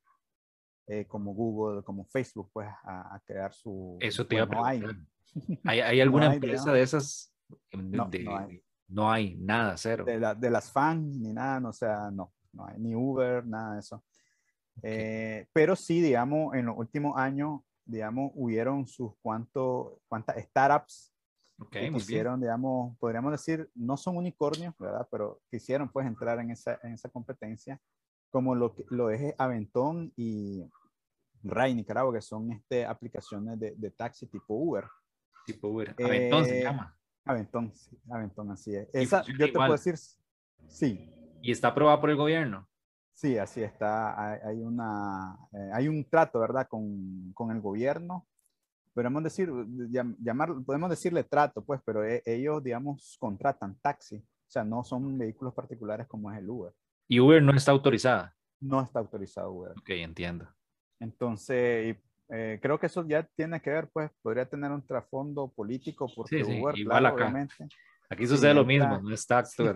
[0.86, 3.96] eh, como Google, como Facebook, pues, a, crear su...
[3.98, 4.94] Eso te iba a preguntar.
[5.64, 7.32] ¿Hay, ¿Hay, alguna empresa de esas?
[7.72, 8.62] No, no, hay.
[8.88, 10.04] no hay nada, cero.
[10.04, 13.46] De, la, de las fans ni nada, no, o sea, no no hay ni Uber,
[13.46, 14.02] nada de eso.
[14.82, 21.12] Eh, pero sí, digamos, en los últimos años, digamos, hubieron sus cuantos, cuantas startups
[21.58, 25.06] okay, que quisieron, digamos, podríamos decir, no son unicornios, ¿verdad?
[25.10, 27.80] Pero quisieron pues entrar en esa, en esa competencia,
[28.30, 30.64] como lo, lo es Aventón y
[31.42, 34.86] Ray Nicaragua, que son este, aplicaciones de, de taxi tipo Uber.
[35.44, 35.94] Tipo Uber.
[35.98, 36.96] Aventón se eh, llama.
[37.24, 38.88] Aventón, sí, Aventón, así es.
[38.92, 39.96] Esa, yo te puedo decir,
[40.66, 41.12] sí,
[41.42, 42.68] ¿Y está aprobada por el gobierno?
[43.12, 44.32] Sí, así está.
[44.46, 48.26] Hay, una, eh, hay un trato, ¿verdad?, con, con el gobierno.
[48.94, 49.50] Podemos, decir,
[50.18, 54.16] llamar, podemos decirle trato, pues, pero e, ellos, digamos, contratan taxi.
[54.16, 56.72] O sea, no son vehículos particulares como es el Uber.
[57.08, 58.34] ¿Y Uber no está autorizada?
[58.60, 59.72] No está autorizado Uber.
[59.72, 60.48] Ok, entiendo.
[61.00, 61.96] Entonces,
[62.28, 66.44] eh, creo que eso ya tiene que ver, pues, podría tener un trasfondo político porque
[66.44, 67.48] sí, Uber, igual acá.
[68.08, 69.72] Aquí sucede lo mismo, no está, está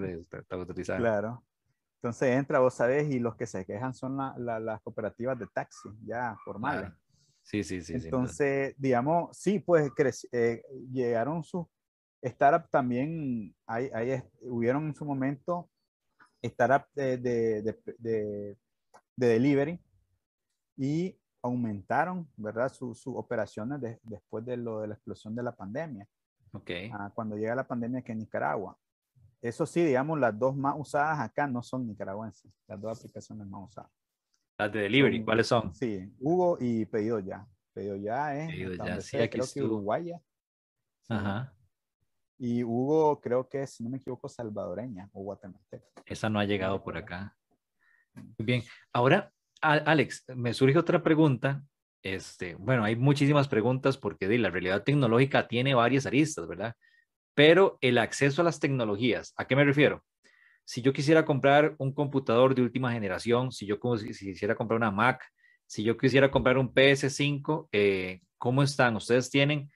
[0.50, 0.98] autorizado.
[0.98, 1.42] Claro.
[1.96, 6.36] Entonces entra, vos sabés, y los que se quejan son las cooperativas de taxi, ya
[6.44, 6.92] formales.
[7.42, 7.94] Sí, sí, sí.
[7.94, 9.90] Entonces, digamos, sí, pues
[10.32, 11.66] eh, llegaron sus
[12.20, 15.70] startup también, hay, hay, hubieron en su momento
[16.42, 18.56] startup de, de, de, de,
[19.16, 19.80] delivery
[20.76, 22.72] y aumentaron, ¿verdad?
[22.72, 26.06] Sus operaciones después de lo de la explosión de la pandemia.
[26.52, 26.70] Ok.
[26.92, 28.76] Ah, cuando llega la pandemia aquí en Nicaragua.
[29.42, 33.68] Eso sí, digamos, las dos más usadas acá no son nicaragüenses, las dos aplicaciones más
[33.70, 33.90] usadas.
[34.58, 35.74] Las de delivery, ¿cuáles son?
[35.74, 37.46] Sí, Hugo y Pedido Ya.
[37.72, 39.66] Pedido Ya es, Pedido Ya, sí, aquí creo que estuvo.
[39.66, 40.18] uruguaya.
[41.02, 41.14] Sí.
[41.14, 41.52] Ajá.
[42.38, 45.86] Y Hugo, creo que, si no me equivoco, salvadoreña o guatemalteca.
[46.04, 47.36] Esa no ha llegado por acá.
[48.14, 48.62] Muy bien.
[48.92, 51.62] Ahora, Alex, me surge otra pregunta.
[52.02, 56.74] Este, bueno, hay muchísimas preguntas porque la realidad tecnológica tiene varias aristas, ¿verdad?
[57.36, 60.02] Pero el acceso a las tecnologías, ¿a qué me refiero?
[60.64, 64.90] Si yo quisiera comprar un computador de última generación, si yo si quisiera comprar una
[64.90, 65.22] Mac,
[65.66, 68.96] si yo quisiera comprar un PS5, eh, ¿cómo están?
[68.96, 69.70] ¿Ustedes tienen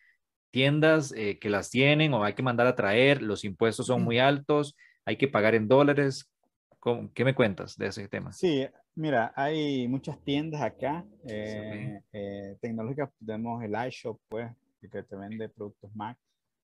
[0.50, 3.20] tiendas eh, que las tienen o hay que mandar a traer?
[3.20, 4.74] ¿Los impuestos son muy altos?
[5.04, 6.32] ¿Hay que pagar en dólares?
[6.78, 8.32] ¿Cómo- ¿Qué me cuentas de ese tema?
[8.32, 13.10] Sí, mira, hay muchas tiendas acá eh, eh, tecnológicas.
[13.18, 16.16] Tenemos el iShop, pues, que te vende productos Mac.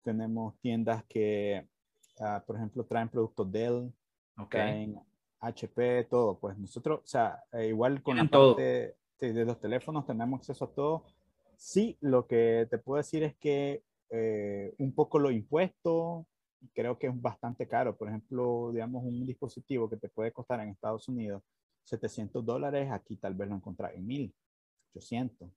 [0.03, 1.67] Tenemos tiendas que,
[2.21, 3.93] ah, por ejemplo, traen productos Dell,
[4.59, 4.99] traen
[5.41, 6.39] HP, todo.
[6.39, 8.23] Pues nosotros, o sea, eh, igual con la
[8.55, 11.05] parte de, de los teléfonos tenemos acceso a todo.
[11.57, 16.27] Sí, lo que te puedo decir es que eh, un poco lo impuesto
[16.75, 17.97] creo que es bastante caro.
[17.97, 21.43] Por ejemplo, digamos, un dispositivo que te puede costar en Estados Unidos
[21.85, 25.49] 700 dólares, aquí tal vez lo encontrás en 1800.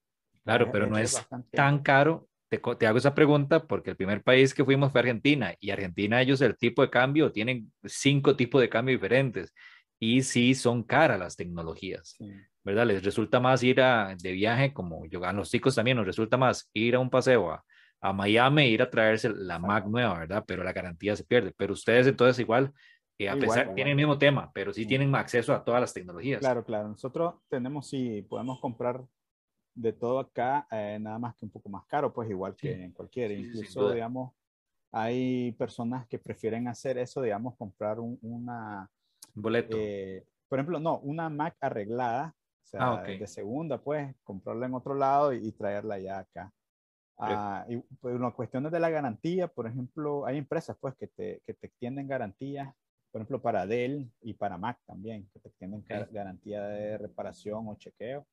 [0.44, 2.28] Claro, Es- pero no es tan caro.
[2.62, 6.22] Te, te hago esa pregunta porque el primer país que fuimos fue Argentina y Argentina
[6.22, 9.54] ellos el tipo de cambio tienen cinco tipos de cambio diferentes
[10.00, 12.30] y sí son caras las tecnologías, Sí.
[12.64, 12.86] ¿verdad?
[12.86, 16.38] Les resulta más ir a, de viaje, como yo a los chicos también nos resulta
[16.38, 17.64] más ir a un paseo a,
[18.02, 20.44] a Miami e ir a traerse la Mac nueva, ¿verdad?
[20.46, 21.54] Pero la garantía se pierde.
[21.58, 22.72] Pero ustedes entonces igual,
[23.18, 23.76] eh, a Igual, pesar, igual.
[23.76, 24.88] tienen el mismo tema, pero sí Sí.
[24.88, 26.40] tienen acceso a todas las tecnologías.
[26.42, 26.90] Claro, claro.
[26.90, 29.02] Nosotros tenemos, sí, podemos comprar
[29.76, 32.82] de todo acá, eh, nada más que un poco más caro, pues igual que Sí.
[32.84, 33.34] en cualquiera.
[33.34, 34.34] Sí, Incluso, digamos,
[34.92, 38.90] hay personas que prefieren hacer eso, digamos, comprar un- una,
[39.36, 39.78] Un boleto.
[39.78, 43.08] eh, por ejemplo, no, una Mac arreglada, o sea, Ah, ok.
[43.20, 46.54] de segunda, pues, comprarla en otro lado y, y traerla ya acá.
[47.18, 51.42] Ah, y pues, las cuestiones de la garantía, por ejemplo, hay empresas, pues, que te,
[51.46, 52.74] que te extienden garantías,
[53.12, 56.12] por ejemplo, para Dell y para Mac también, que te extienden ca- Ok.
[56.12, 58.26] garantía de reparación o chequeo.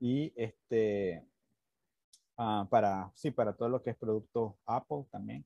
[0.00, 1.24] Y este,
[2.36, 5.44] ah, para, sí, para todo lo que es producto Apple también.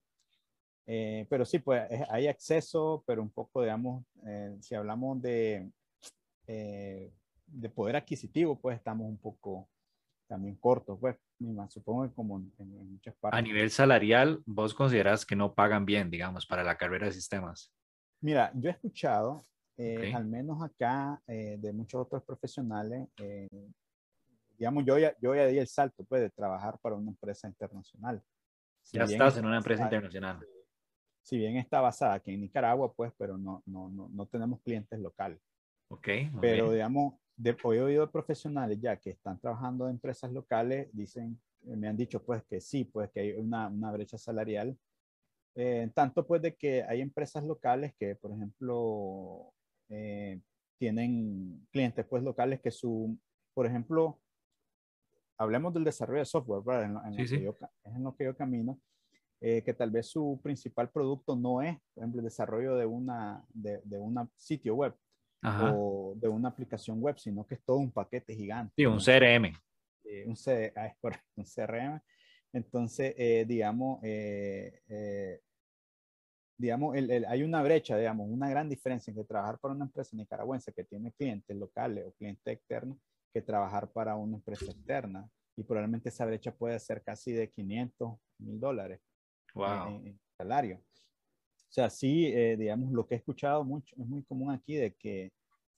[0.87, 5.71] Eh, pero sí, pues es- hay acceso, pero un poco, digamos, eh, si hablamos de,
[6.47, 7.13] eh,
[7.47, 9.69] de poder adquisitivo, pues estamos un poco
[10.27, 11.17] también cortos, pues,
[11.69, 13.39] supongo que como en, en- muchas partes.
[13.39, 17.73] A nivel salarial, vos considerás que no pagan bien, digamos, para la carrera de sistemas.
[18.21, 20.17] Mira, yo he escuchado, eh, Ok.
[20.17, 23.47] al menos acá, eh, de muchos otros profesionales, eh,
[24.59, 28.23] digamos, yo ya, yo ya di el salto, pues, de trabajar para una empresa internacional.
[28.83, 30.47] Si Ya estás está en una empresa internacional.
[31.23, 34.99] Si bien está basada aquí en Nicaragua, pues, pero no, no, no, no tenemos clientes
[34.99, 35.41] locales.
[35.91, 36.09] Ok,
[36.41, 36.73] Pero, bien.
[36.73, 41.41] digamos, de, hoy he oído de profesionales ya que están trabajando en empresas locales, dicen,
[41.67, 44.77] eh, me han dicho pues que sí, pues que hay una, una brecha salarial.
[45.55, 49.53] Eh, tanto pues de que hay empresas locales que, por ejemplo,
[49.89, 50.41] eh,
[50.79, 53.19] tienen clientes pues locales que su,
[53.55, 54.21] por ejemplo,
[55.39, 56.85] hablemos del desarrollo de software, ¿verdad?
[56.85, 57.37] En, lo- en Sí, lo sí.
[57.39, 58.81] que yo, es en lo que yo camino,
[59.41, 63.45] eh, que tal vez su principal producto no es, por ejemplo, el desarrollo de una,
[63.51, 64.95] de, de una sitio web
[65.43, 65.73] Ajá.
[65.73, 68.73] o de una aplicación web, sino que es todo un paquete gigante.
[68.77, 69.01] Sí, un ¿no?
[69.01, 69.53] CRM.
[70.05, 72.01] Eh, un, C- ah, es correcto, un CRM.
[72.53, 75.41] Entonces, eh, digamos, eh, eh,
[76.57, 80.17] digamos el- el- hay una brecha, digamos, una gran diferencia entre trabajar para una empresa
[80.17, 82.99] nicaragüense que tiene clientes locales o clientes externos
[83.33, 85.29] que trabajar para una empresa externa.
[85.57, 89.01] Y probablemente esa brecha puede ser casi de 500 mil dólares
[89.55, 89.89] Wow.
[89.89, 90.77] en, en salario.
[90.79, 94.95] O sea, sí, eh, digamos, lo que he escuchado mucho, es muy común aquí de
[94.95, 95.31] que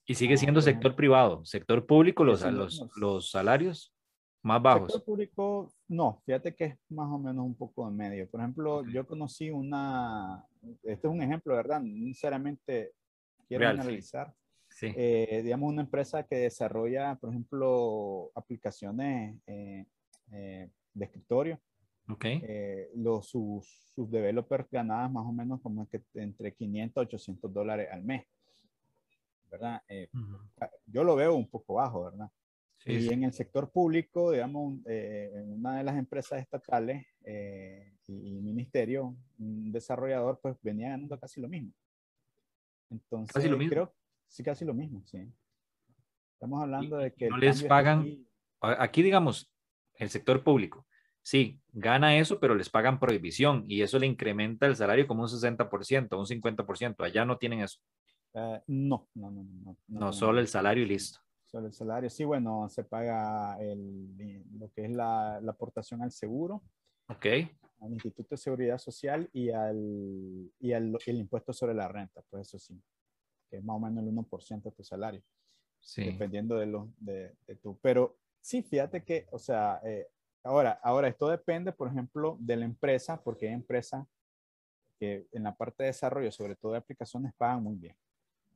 [0.05, 3.93] Y sigue ah, siendo por sector privado, sector público, los, los, los salarios
[4.43, 4.91] más bajos.
[4.91, 8.29] sector público, no, fíjate que es más o menos un poco en medio.
[8.29, 8.87] Por ejemplo, Ok.
[8.87, 10.45] yo conocí una,
[10.83, 11.81] este es un ejemplo, ¿verdad?
[11.81, 12.93] No necesariamente
[13.47, 14.01] quiero Real, sí.
[14.81, 14.91] Sí.
[14.95, 19.85] Eh, digamos, una empresa que desarrolla, por ejemplo, aplicaciones eh,
[20.31, 21.59] eh, de escritorio.
[22.23, 27.53] eh, los, sus, sus developers ganaban más o menos como que entre 500 a 800
[27.53, 28.25] dólares al mes,
[29.51, 29.83] ¿verdad?
[29.87, 30.39] Eh, Ujú.
[30.87, 32.31] yo lo veo un poco bajo, ¿verdad?
[32.79, 33.13] Sí, y sí.
[33.13, 37.05] en el sector público, digamos, eh, en una de las empresas estatales
[38.07, 41.71] y, y ministerio, un desarrollador, pues venía ganando casi lo mismo.
[42.89, 43.71] Entonces, casi lo mismo.
[43.71, 43.93] creo,
[44.31, 45.29] sí, casi lo mismo, sí.
[46.33, 47.29] Estamos hablando de que...
[47.29, 48.25] No les pagan,
[48.61, 49.53] aquí digamos,
[49.95, 50.87] el sector público,
[51.21, 55.27] sí, gana eso, pero les pagan prohibición y eso le incrementa el salario como un
[55.27, 57.03] 60%, un 50%.
[57.03, 57.79] Allá no tienen eso.
[58.33, 59.99] Uh, no, no, no, no, no.
[59.99, 61.19] No, solo el salario y listo.
[61.45, 66.11] Solo el salario, sí, bueno, se paga el, lo que es la, la aportación al
[66.11, 66.63] seguro.
[67.09, 67.25] Ok.
[67.81, 72.47] Al Instituto de Seguridad Social y al, y al el impuesto sobre la renta, pues
[72.47, 72.81] eso sí,
[73.51, 75.21] que es más o menos el 1% de tu salario.
[75.81, 76.03] Sí.
[76.05, 77.77] Dependiendo de, lo, de, de tu.
[77.79, 80.07] Pero sí, fíjate que, o sea, eh,
[80.43, 84.07] ahora, ahora esto depende, por ejemplo, de la empresa, porque hay empresas
[84.99, 87.95] que en la parte de desarrollo, sobre todo de aplicaciones, pagan muy bien.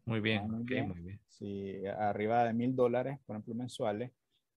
[0.06, 0.88] Muy bien, Pagan ok, bien.
[0.88, 1.20] muy bien.
[1.28, 4.12] Sí, arriba de mil dólares, por ejemplo, mensuales.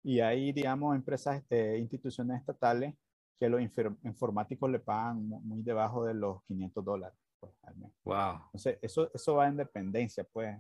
[0.03, 2.95] Y hay, digamos, empresas, eh, instituciones estatales
[3.39, 7.93] que los informáticos le pagan mu- muy debajo de los 500 dólares pues, al mes.
[8.05, 8.43] Wow.
[8.47, 10.57] Entonces, eso, eso va en dependencia, pues.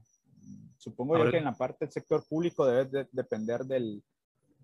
[0.78, 4.02] Supongo yo Ahora- que en la parte del sector público debe de- depender del,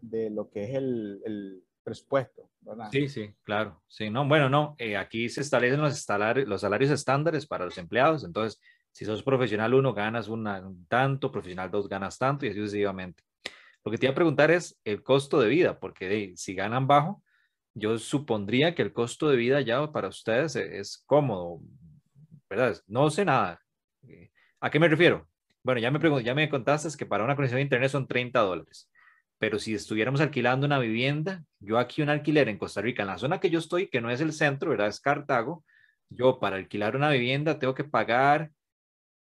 [0.01, 2.89] de lo que es el, el presupuesto, ¿verdad?
[2.93, 3.83] Sí, sí, claro.
[3.89, 7.77] Sí, no, bueno, no, eh, aquí se establecen los, estalari- los salarios estándares para los
[7.79, 8.61] empleados, entonces,
[8.93, 13.25] si sos profesional 1, ganas una- un tanto, profesional 2, ganas tanto y así sucesivamente.
[13.85, 16.87] Lo que te iba a preguntar es el costo de vida, porque de, si ganan
[16.87, 17.23] bajo,
[17.75, 21.61] yo supondría que el costo de vida ya para ustedes e- es, cómodo,
[22.53, 22.77] ¿verdad?
[22.87, 23.61] No sé nada.
[24.07, 25.27] Eh, ¿A qué me refiero?
[25.62, 28.91] Bueno, ya me, ya me contaste que para una conexión de internet son 30 dólares.
[29.38, 33.19] Pero si estuviéramos alquilando una vivienda, yo aquí un alquiler en Costa Rica, en la
[33.19, 34.88] zona que yo estoy, que no es el centro, ¿verdad?
[34.88, 35.65] Es Cartago,
[36.11, 38.51] yo para alquilar una vivienda tengo que pagar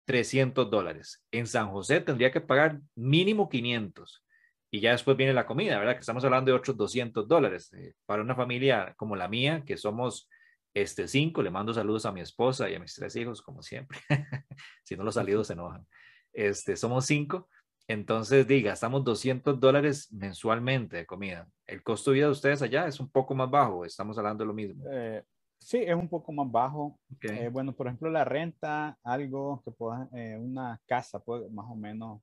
[0.07, 1.23] 300 dólares.
[1.31, 4.25] En San José tendría que pagar mínimo 500.
[4.73, 5.95] Y ya después viene la comida, ¿verdad?
[5.95, 7.73] Que estamos hablando de otros 200 dólares.
[7.75, 10.29] Eh, para una familia como la mía, que somos
[10.75, 13.99] este cinco, le mando saludos a mi esposa y a mis tres hijos, como siempre.
[14.85, 15.87] si no los saludos se enojan.
[16.33, 17.49] Este, somos cinco.
[17.87, 21.47] Entonces, diga, gastamos 200 dólares mensualmente de comida.
[21.67, 23.85] ¿El costo de vida de ustedes allá es un poco más bajo?
[23.85, 24.85] Estamos hablando de lo mismo.
[24.91, 25.23] Eh,
[25.59, 26.99] sí, es un poco más bajo.
[27.21, 31.77] Eh, bueno, por ejemplo, la renta, algo que pueda, eh, una casa pues, más o
[31.77, 32.23] menos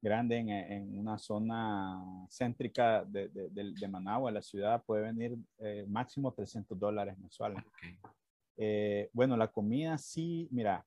[0.00, 5.36] grande en, en una zona céntrica de, de, de, de Managua, la ciudad, puede venir
[5.58, 7.62] eh, máximo 300 dólares mensuales.
[7.66, 8.12] Ok.
[8.58, 10.84] Eh, bueno, la comida sí, mira,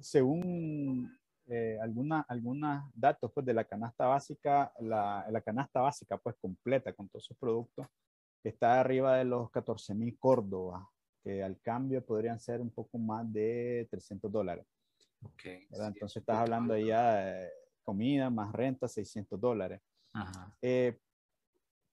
[0.00, 1.10] según
[1.46, 6.92] eh, alguna, algunos datos pues, de la canasta básica, la, la canasta básica pues completa
[6.92, 7.86] con todos sus productos,
[8.42, 10.82] está arriba de los 14 mil córdobas,
[11.22, 14.66] que al cambio podrían ser un poco más de 300 dólares.
[15.34, 15.66] Okay.
[15.70, 17.50] Entonces es estás hablando ahí ya de
[17.82, 19.80] comida más renta, 600 dólares.
[20.12, 20.56] Ajá.
[20.62, 20.98] Eh,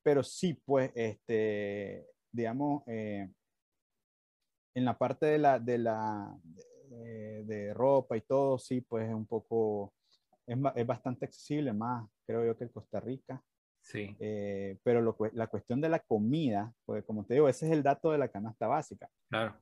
[0.04, 3.30] pero sí, pues, este, digamos, eh,
[4.76, 6.36] en la parte de la, de la,
[6.90, 9.94] de, de ropa y todo, sí, pues es un poco,
[10.46, 13.42] es, es bastante accesible, más creo yo que en Costa Rica.
[13.82, 14.16] Sí.
[14.20, 17.84] Eh, pero lo la cuestión de la comida, pues como te digo, ese es el
[17.84, 19.10] dato de la canasta básica.
[19.30, 19.62] Claro.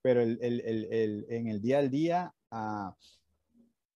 [0.00, 2.94] Pero el, el, el, el- en el día al día, ah,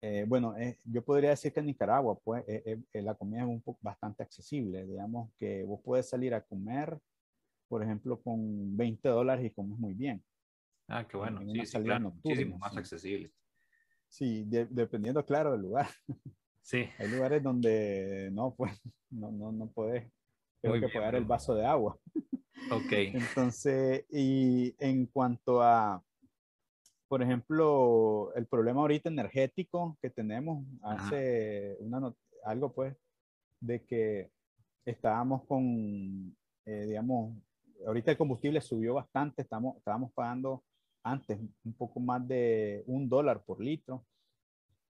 [0.03, 3.41] eh, bueno, eh, yo podría decir que en Nicaragua, pues, eh, eh, eh, la comida
[3.41, 4.87] es un poco bastante accesible.
[4.87, 6.99] Digamos que vos puedes salir a comer,
[7.69, 10.23] por ejemplo, con 20 dólares y comes muy bien.
[10.89, 11.43] Ah, qué bueno.
[11.43, 12.13] en Sí, sí, claro.
[12.13, 12.79] Muchísimo más sí.
[12.79, 13.33] accesible.
[14.09, 15.87] Sí, de- dependiendo, claro, del lugar.
[16.63, 16.89] Sí.
[16.99, 20.11] Hay lugares donde no, pues, no, no, no puedes.
[20.63, 21.99] Tengo que bien, pagar el vaso de agua.
[22.71, 22.93] Ok.
[23.53, 26.03] Entonces, y en cuanto a,
[27.11, 32.97] por ejemplo, el problema ahorita energético que tenemos, hace una algo pues,
[33.59, 34.31] de que
[34.85, 37.37] estábamos con, eh, digamos,
[37.85, 40.63] ahorita el combustible subió bastante, estamos, estábamos pagando
[41.03, 44.07] antes un poco más de un dólar por litro.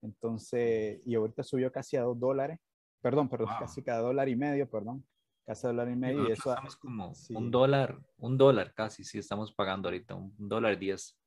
[0.01, 2.59] Entonces, y ahorita subió casi a dos dólares,
[3.01, 3.59] perdón, perdón, Wow.
[3.59, 5.05] casi cada dólar y medio, perdón,
[5.45, 6.27] casi a dólar y medio.
[6.27, 7.33] y eso, estamos como sí.
[7.33, 11.17] un dólar, un dólar casi, sí, estamos pagando ahorita, un dólar diez.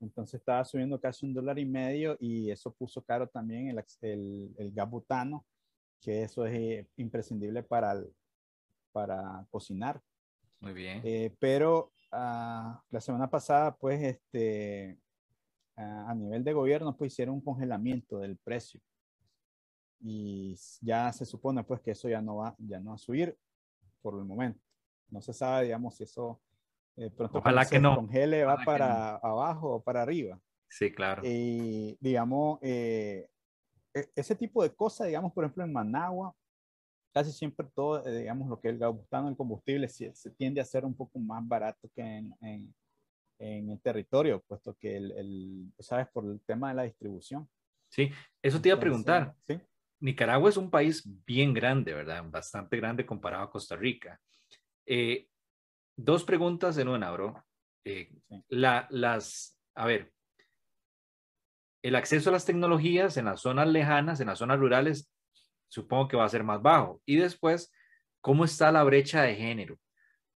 [0.00, 4.54] Entonces estaba subiendo casi un dólar y medio y eso puso caro también el, el,
[4.56, 5.44] el gas butano,
[6.00, 8.14] que eso es eh, imprescindible para, el-
[8.92, 10.00] para cocinar.
[10.60, 11.00] Muy bien.
[11.04, 14.98] Eh, pero ah, la semana pasada, pues, este,
[15.76, 18.80] ah, a nivel de gobierno, pues hicieron un congelamiento del precio.
[20.00, 23.36] Y ya se supone, pues, que eso ya no va, ya no va a subir
[24.00, 24.60] por el momento.
[25.10, 26.40] No se sabe, digamos, si eso
[26.98, 27.96] eh, pronto Ojalá que se no.
[27.96, 30.40] congele va Ojalá para abajo o para arriba.
[30.68, 31.22] Sí, claro.
[31.24, 33.28] Y digamos, eh,
[33.94, 36.34] e- ese tipo de cosas, digamos, por ejemplo, en Managua,
[37.12, 40.60] casi siempre todo, eh, digamos, lo que es el butano, el combustible, se, se, tiende
[40.60, 42.74] a ser un poco más barato que en, en,
[43.38, 46.08] en el territorio, puesto que el, el, ¿sabes?
[46.08, 47.48] Por el tema de la distribución.
[47.88, 48.10] Sí,
[48.42, 49.34] eso te iba a preguntar.
[49.46, 49.58] ¿sí?
[50.00, 52.24] Nicaragua es un país bien grande, ¿verdad?
[52.28, 54.20] Bastante grande comparado a Costa Rica.
[54.86, 55.27] Eh,
[55.98, 57.44] dos preguntas en una, bro.
[57.84, 58.10] Eh,
[58.48, 60.12] la, las, a ver,
[61.82, 65.12] el acceso a las tecnologías en las zonas lejanas, en las zonas rurales,
[65.68, 67.02] supongo que va a ser más bajo.
[67.04, 67.72] Y después,
[68.20, 69.78] ¿cómo está la brecha de género?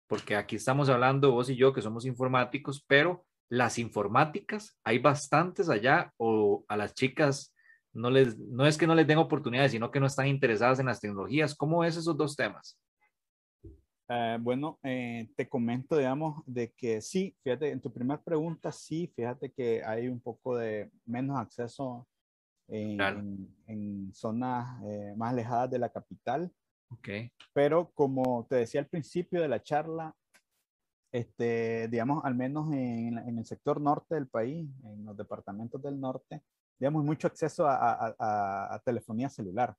[0.08, 5.68] Porque aquí estamos hablando vos y yo que somos informáticos, pero las informáticas, hay bastantes
[5.68, 7.54] allá o a las chicas
[7.92, 10.86] no les, no es que no les den oportunidades, sino que no están interesadas en
[10.86, 11.54] las tecnologías.
[11.54, 12.78] ¿Cómo es esos dos temas?
[14.08, 19.10] Uh, bueno, eh, te comento, digamos, de que sí, fíjate, en tu primera pregunta, sí,
[19.14, 22.06] fíjate que hay un poco de menos acceso
[22.68, 23.20] en, claro.
[23.20, 26.52] en, en zonas eh, más alejadas de la capital.
[26.90, 27.32] Okay.
[27.54, 30.14] Pero como te decía al principio de la charla,
[31.12, 36.00] este, digamos, al menos en, en, el sector norte del país, en los departamentos del
[36.00, 36.42] norte,
[36.78, 39.74] digamos, mucho acceso a, a, a, a telefonía celular.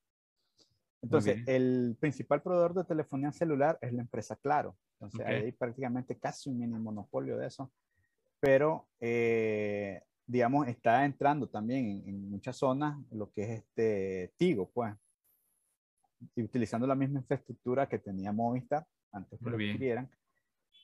[1.03, 4.77] Entonces, el principal proveedor de telefonía celular es la empresa Claro.
[4.93, 5.35] Entonces, okay.
[5.35, 7.69] hay prácticamente casi un mini monopolio de eso.
[8.39, 14.69] Pero, eh, digamos, está entrando también en, en, muchas zonas lo que es este Tigo,
[14.73, 14.95] pues.
[16.35, 20.09] Y utilizando la misma infraestructura que tenía Movistar antes que lo adquirieran.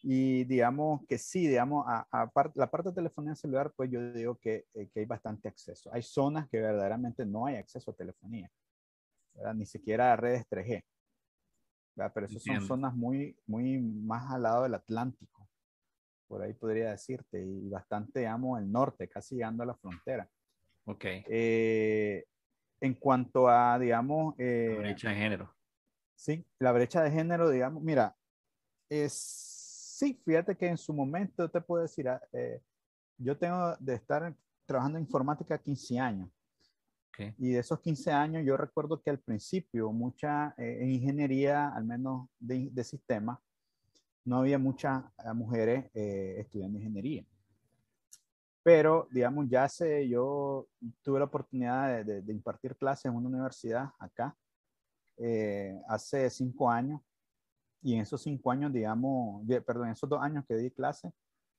[0.04, 4.12] Y digamos que sí, digamos, a, a part, la parte de telefonía celular, pues yo
[4.12, 5.90] digo que, eh, que hay bastante acceso.
[5.94, 8.52] Hay zonas que verdaderamente no hay acceso a telefonía.
[9.34, 9.54] ¿Verdad?
[9.56, 10.84] ni siquiera redes 3G.
[11.96, 12.12] ¿verdad?
[12.14, 15.48] Pero esas son zonas muy, muy más al lado del Atlántico,
[16.28, 20.30] por ahí podría decirte, y bastante, digamos, el norte, casi llegando a la frontera.
[20.86, 21.06] Ok.
[21.06, 22.26] Eh,
[22.82, 24.36] en cuanto a, digamos...
[24.38, 25.56] Eh, la brecha de género.
[26.16, 28.16] Sí, la brecha de género, digamos, mira,
[28.90, 32.62] es, sí, fíjate que en su momento te puedo decir, ah, eh,
[33.18, 34.34] yo tengo de estar
[34.66, 36.30] trabajando en informática 15 años.
[37.20, 37.36] Okay.
[37.38, 41.84] Y de esos 15 años, yo recuerdo que al principio, mucha eh, en ingeniería, al
[41.84, 43.40] menos de, de sistemas,
[44.24, 47.26] no había muchas eh, mujeres eh, estudiando ingeniería.
[48.64, 50.68] Pero, digamos, ya sé, yo
[51.02, 54.36] tuve la oportunidad de, de, de impartir clases en una universidad acá
[55.20, 57.02] eh, hace cinco años.
[57.82, 61.12] Y en esos cinco años, digamos, perdón, en esos dos años que di clase,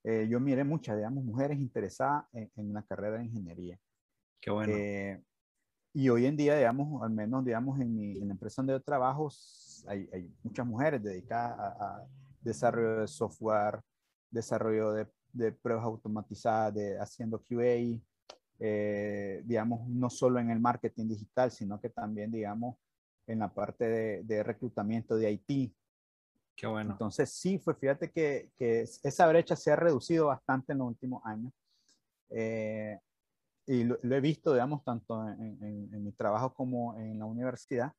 [0.05, 3.79] eh, yo miré muchas, digamos, mujeres interesadas en, en una carrera de ingeniería.
[4.41, 4.75] Qué bueno.
[5.93, 8.81] Y hoy en día, digamos, al menos, digamos, en, mi, en la empresa donde yo
[8.81, 9.29] trabajo,
[9.87, 12.07] hay, hay muchas mujeres dedicadas a, a,
[12.41, 13.81] desarrollo de software,
[14.31, 18.01] desarrollo de, de pruebas automatizadas, de haciendo QA,
[18.59, 22.77] eh, digamos, no solo en el marketing digital, sino que también, digamos,
[23.27, 25.73] en la parte de, de reclutamiento de IT.
[26.57, 26.93] Qué bueno.
[26.93, 31.23] Entonces, sí, fue, fíjate que, que esa brecha se ha reducido bastante en los últimos
[31.25, 31.53] años.
[32.29, 32.99] Eh,
[33.71, 37.25] y lo, lo, he visto, digamos, tanto en, en, en, mi trabajo como en la
[37.25, 37.93] universidad,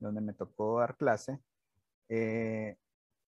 [0.00, 1.38] donde me tocó dar clases,
[2.08, 2.76] eh,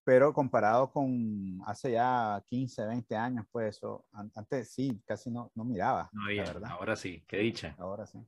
[0.02, 5.64] pero comparado con hace ya 15, 20 años, pues eso, antes sí, casi no, no
[5.64, 6.10] miraba.
[6.12, 6.70] No había, verdad.
[6.72, 7.76] ahora sí, qué dicha.
[7.78, 8.18] Ahora sí.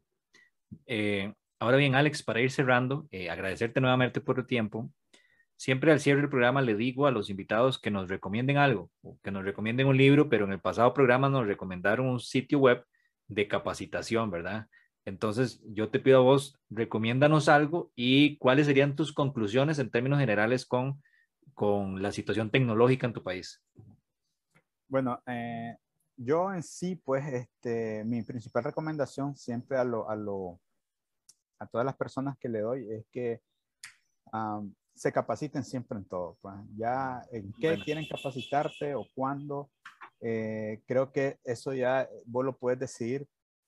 [0.87, 4.89] Eh, ahora bien, Alex, para ir cerrando, eh, agradecerte nuevamente por tu tiempo.
[5.57, 8.93] Siempre al cierre del programa le digo a los invitados que nos recomienden algo,
[9.25, 12.85] que nos recomienden un libro, pero en el pasado programa nos recomendaron un sitio web
[13.29, 14.67] de capacitación, ¿verdad?
[15.05, 20.19] Entonces, yo te pido a vos, recomiéndanos algo y cuáles serían tus conclusiones en términos
[20.19, 21.03] generales con,
[21.55, 23.63] con la situación tecnológica en tu país.
[24.87, 25.77] Bueno, eh,
[26.17, 30.61] yo en sí, pues, este, mi principal recomendación siempre a, lo, a, lo,
[31.59, 33.41] a todas las personas que le doy es que
[34.33, 36.37] um, se capaciten siempre en todo.
[36.43, 37.85] Pues, ya en qué bueno.
[37.85, 39.71] quieren capacitarse o cuándo,
[40.21, 43.27] eh, creo que eso ya vos lo puedes decidir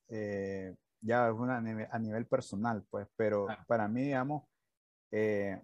[0.08, 3.64] eh, ya una, a, nivel, personal, pues, pero claro.
[3.66, 4.44] para mí, digamos,
[5.12, 5.62] eh,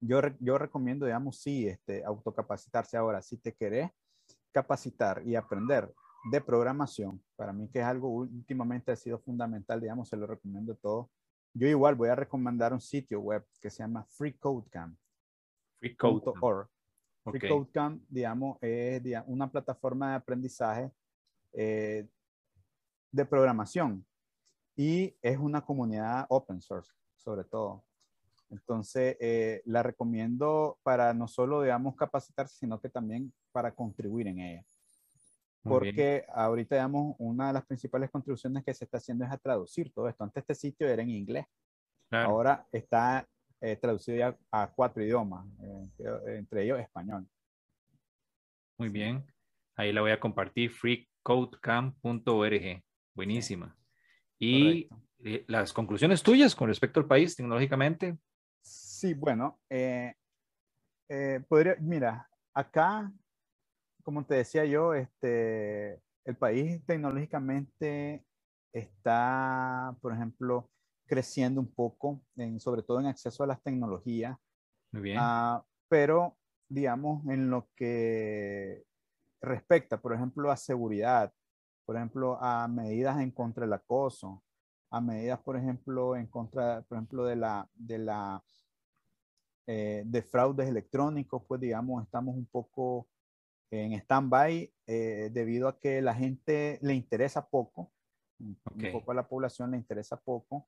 [0.00, 3.22] yo, yo recomiendo, digamos, sí, este, autocapacitarse ahora.
[3.22, 3.90] Si te querés
[4.52, 5.92] capacitar y aprender
[6.30, 10.74] de programación, para mí que es algo últimamente ha sido fundamental, digamos, se lo recomiendo
[10.76, 11.10] todo.
[11.54, 16.68] Yo igual voy a recomendar un sitio web que se llama freecodecamp.org.
[17.24, 17.40] Free Okay.
[17.40, 20.90] FreeCodeCamp, digamos, es digamos, una plataforma de aprendizaje
[21.52, 22.08] eh,
[23.12, 24.04] de programación
[24.74, 27.84] y es una comunidad open source, sobre todo.
[28.50, 34.40] Entonces, eh, la recomiendo para no solo, digamos, capacitarse, sino que también para contribuir en
[34.40, 34.64] ella.
[35.62, 39.92] Porque ahorita, digamos, una de las principales contribuciones que se está haciendo es a traducir
[39.92, 40.24] todo esto.
[40.24, 41.46] Antes este sitio era en inglés.
[42.08, 42.30] Claro.
[42.30, 43.28] Ahora está
[43.80, 45.46] traducido ya a cuatro idiomas,
[46.26, 47.26] entre ellos español.
[48.78, 49.24] Muy bien.
[49.76, 52.82] Ahí la voy a compartir, freecodecamp.org.
[53.14, 53.76] Buenísima.
[54.38, 54.88] Y
[55.46, 58.18] las conclusiones tuyas con respecto al país tecnológicamente.
[58.60, 59.60] Sí, bueno,
[61.48, 63.12] podría, mira, acá,
[64.02, 68.24] como te decía yo, este, el país tecnológicamente
[68.72, 70.68] está, por ejemplo,
[71.12, 74.34] creciendo un poco, en, sobre todo en acceso a las tecnologías.
[74.92, 75.18] Muy bien.
[75.20, 76.38] Ah, pero,
[76.70, 78.82] digamos, en lo que
[79.42, 81.30] respecta, por ejemplo, a seguridad,
[81.84, 84.42] por ejemplo, a medidas en contra del acoso,
[84.90, 88.42] a medidas, por ejemplo, en contra, por ejemplo, de la, de la,
[89.66, 93.06] eh, de fraudes electrónicos, pues, digamos, estamos un poco
[93.70, 97.92] en stand-by eh, debido a que la gente le interesa poco,
[98.40, 98.58] un
[98.92, 100.66] poco a la población le interesa poco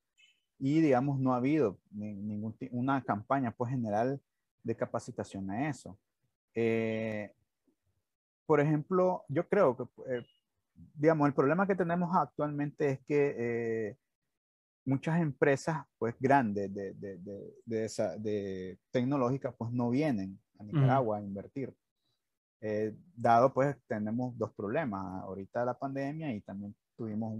[0.59, 4.21] y digamos no ha habido ninguna una campaña pues general
[4.63, 5.97] de capacitación a eso.
[6.53, 7.31] Eh,
[8.45, 10.25] por ejemplo, yo creo que, eh,
[10.93, 13.97] digamos, el problema que tenemos actualmente es que
[14.85, 17.17] muchas empresas pues grandes de, de,
[17.65, 17.89] de,
[18.19, 21.73] de, tecnológicas pues no vienen a Nicaragua a invertir.
[22.61, 27.33] Eh, dado pues tenemos dos problemas, ahorita la pandemia y también tuvimos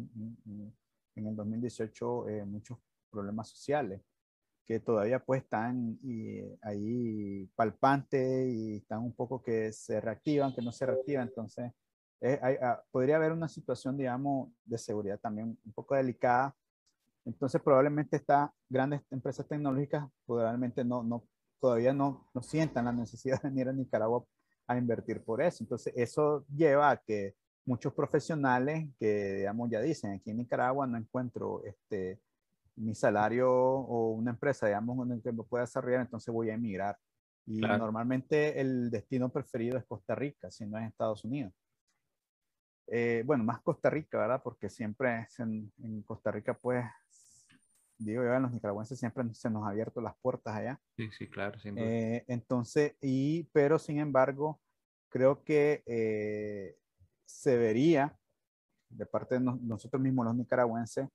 [1.15, 2.77] en el 2018 eh, muchos
[3.15, 4.01] problemas sociales
[4.65, 5.99] que todavía pues están
[6.63, 11.71] ahí palpantes y están un poco que se reactivan, que no se reactivan, entonces
[12.21, 16.55] eh, ah, podría haber una situación, digamos, de seguridad también un poco delicada.
[17.25, 21.23] Entonces probablemente estas grandes empresas tecnológicas probablemente no, no,
[21.59, 24.25] todavía no, no sientan la necesidad de venir a Nicaragua
[24.67, 25.63] a invertir por eso.
[25.63, 27.35] Entonces, eso lleva a que
[27.65, 32.19] muchos profesionales que, digamos, ya dicen, aquí en Nicaragua no encuentro este,
[32.75, 36.97] mi salario o una empresa, digamos, donde que me pueda desarrollar, entonces voy a emigrar.
[37.47, 41.53] Y normalmente el destino preferido es Costa Rica, si no es Estados Unidos.
[42.87, 44.41] Eh, bueno, más Costa Rica, ¿verdad?
[44.43, 46.85] Porque siempre en, en Costa Rica, pues,
[47.97, 50.81] digo yo, los nicaragüenses siempre se nos ha abierto las puertas allá.
[50.95, 51.57] Sí, sí, claro.
[51.63, 54.59] Eh, entonces, y, pero sin embargo,
[55.09, 56.77] creo que eh,
[57.25, 58.17] se vería
[58.89, 61.07] de parte de nosotros mismos, los nicaragüenses,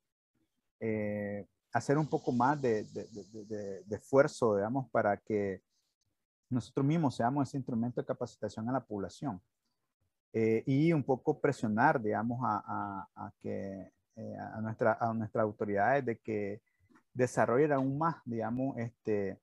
[0.81, 5.62] eh, hacer un poco más de, de, de, esfuerzo, digamos, para que
[6.49, 9.41] nosotros mismos seamos ese instrumento de capacitación a la población.
[10.33, 13.93] y un poco presionar, digamos, a, a, a que
[14.39, 16.61] a, nuestra, a nuestras autoridades de que
[17.12, 19.39] desarrollar aún más, digamos, este,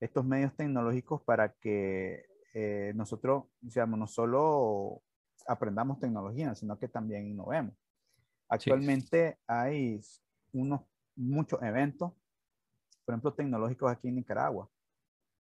[0.00, 2.24] estos medios tecnológicos para que
[2.54, 5.02] eh, nosotros, digamos, no solo
[5.46, 7.74] aprendamos tecnología, sino que también innovemos.
[8.48, 10.00] Actualmente hay
[10.56, 10.80] unos,
[11.14, 12.12] muchos eventos,
[13.04, 14.68] por ejemplo, tecnológicos aquí en Nicaragua.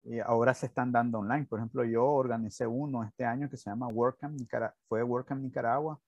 [0.03, 1.45] Y ahora se están dando online.
[1.45, 5.99] Por ejemplo, yo organicé uno este año que se llama WordCamp Nicaragua, fue WordCamp Nicaragua,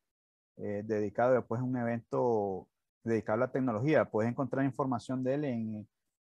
[0.57, 2.67] eh, dedicado después a un evento
[3.03, 4.05] dedicado a la tecnología.
[4.05, 5.87] Puedes encontrar información de él en,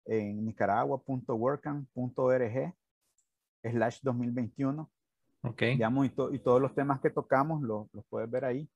[0.06, 2.76] en nicaragua.workam.org
[3.64, 4.92] slash 2021.
[5.44, 5.62] Ok.
[5.62, 8.70] Digamos, y, y, todos los temas que tocamos los puedes ver ahí.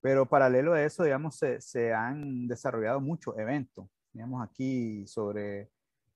[0.00, 3.88] Pero paralelo a eso, digamos, se, se han desarrollado muchos eventos.
[4.12, 5.70] Digamos, aquí sobre,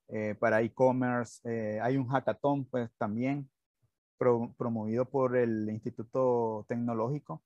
[0.09, 3.49] eh, para e-commerce, eh, hay un hackathon, pues también
[4.57, 7.43] promovido por el Instituto Tecnológico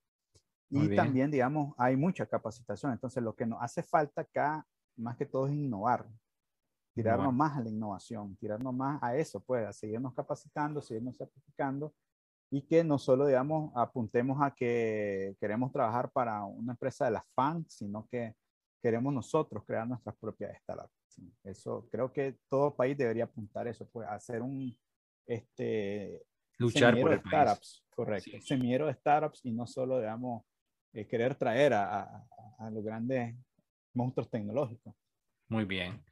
[0.69, 2.93] y también, digamos, hay mucha capacitación.
[2.93, 4.67] Entonces, lo que nos hace falta acá,
[4.97, 6.07] más que todo, es innovar.
[6.93, 11.95] Tirarnos más a la innovación, tirarnos más a eso, pues, a seguirnos capacitando, seguirnos certificando
[12.51, 17.25] y que no solo, digamos, apuntemos a que queremos trabajar para una empresa de las
[17.35, 18.35] fans, sino que
[18.83, 20.93] queremos nosotros crear nuestras propias startups.
[21.43, 24.77] Eso creo que todo país debería apuntar eso, pues, hacer un,
[25.27, 26.23] este,
[26.59, 30.45] luchar por el startups, correcto, semillero de startups y no solo, digamos,
[30.93, 32.25] eh, querer traer a,
[32.71, 33.35] los grandes
[33.93, 34.95] monstruos tecnológicos.
[35.49, 36.03] Muy bien.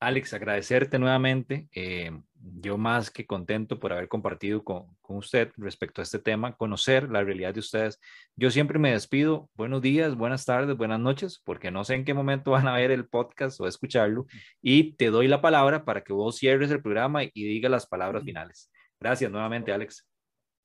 [0.00, 1.68] Alex, agradecerte nuevamente.
[1.74, 6.56] Eh, yo más que contento por haber compartido con, con, usted respecto a este tema,
[6.56, 8.00] conocer la realidad de ustedes.
[8.34, 9.50] Yo siempre me despido.
[9.54, 12.90] Buenos días, buenas tardes, buenas noches, porque no sé en qué momento van a ver
[12.90, 14.24] el podcast o escucharlo.
[14.62, 18.24] Y te doy la palabra para que vos cierres el programa y diga las palabras
[18.24, 18.70] finales.
[18.98, 20.08] Gracias nuevamente, Alex.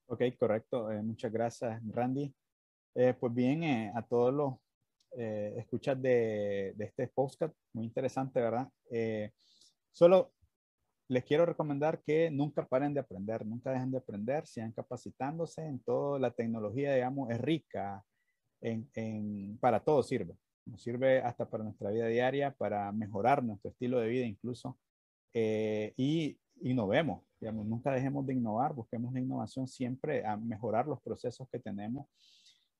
[0.08, 0.90] Ok, correcto.
[0.94, 2.34] Eh, muchas gracias, Randy.
[2.96, 4.54] Eh, pues bien, eh, a todos los
[5.18, 8.70] eh, escuchas de, de, este podcast, muy interesante, ¿verdad?
[9.92, 10.34] solo
[11.08, 15.80] les quiero recomendar que nunca paren de aprender, nunca dejen de aprender, sigan capacitándose en
[15.80, 16.18] todo.
[16.18, 18.04] La tecnología, digamos, es rica,
[18.62, 20.36] en, en, para todo sirve.
[20.66, 24.78] Nos sirve hasta para nuestra vida diaria, para mejorar nuestro estilo de vida incluso.
[25.34, 31.02] eh, y innovemos, digamos, nunca dejemos de innovar, busquemos la innovación siempre a mejorar los
[31.02, 32.08] procesos que tenemos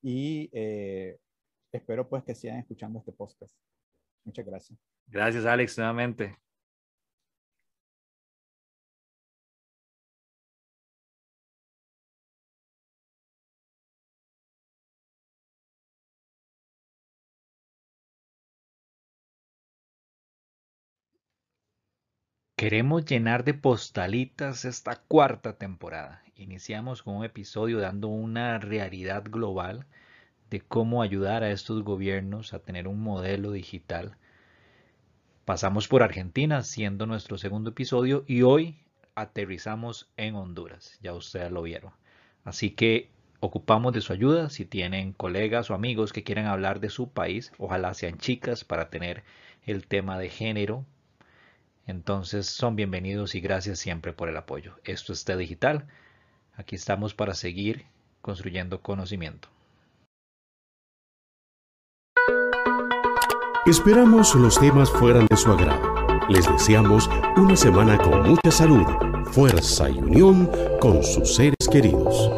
[0.02, 1.18] y eh,
[1.76, 3.52] espero pues que sigan escuchando este podcast.
[4.24, 4.80] Muchas gracias.
[5.08, 6.38] Gracias, Alex, nuevamente.
[22.58, 26.24] Queremos llenar de postalitas esta cuarta temporada.
[26.36, 29.86] Iniciamos con un episodio dando una realidad global
[30.50, 34.18] de cómo ayudar a estos gobiernos a tener un modelo digital.
[35.46, 38.78] Pasamos por Argentina siendo nuestro segundo episodio y hoy
[39.16, 40.98] aterrizamos en Honduras.
[41.02, 41.92] Ya ustedes lo vieron.
[42.44, 46.90] Así que ocupamos de su ayuda si tienen colegas o amigos que quieran hablar de
[46.90, 47.52] su país.
[47.58, 49.24] Ojalá sean chicas para tener
[49.66, 50.86] el tema de género
[51.88, 54.76] entonces son bienvenidos y gracias siempre por el apoyo.
[54.84, 55.86] Esto es T Digital.
[56.56, 57.86] Aquí estamos para seguir
[58.22, 59.55] construyendo conocimiento.
[63.66, 65.96] Esperamos los temas fueran de su agrado.
[66.30, 68.86] Les deseamos una semana con mucha salud,
[69.32, 70.48] fuerza y unión
[70.80, 72.30] con sus seres queridos.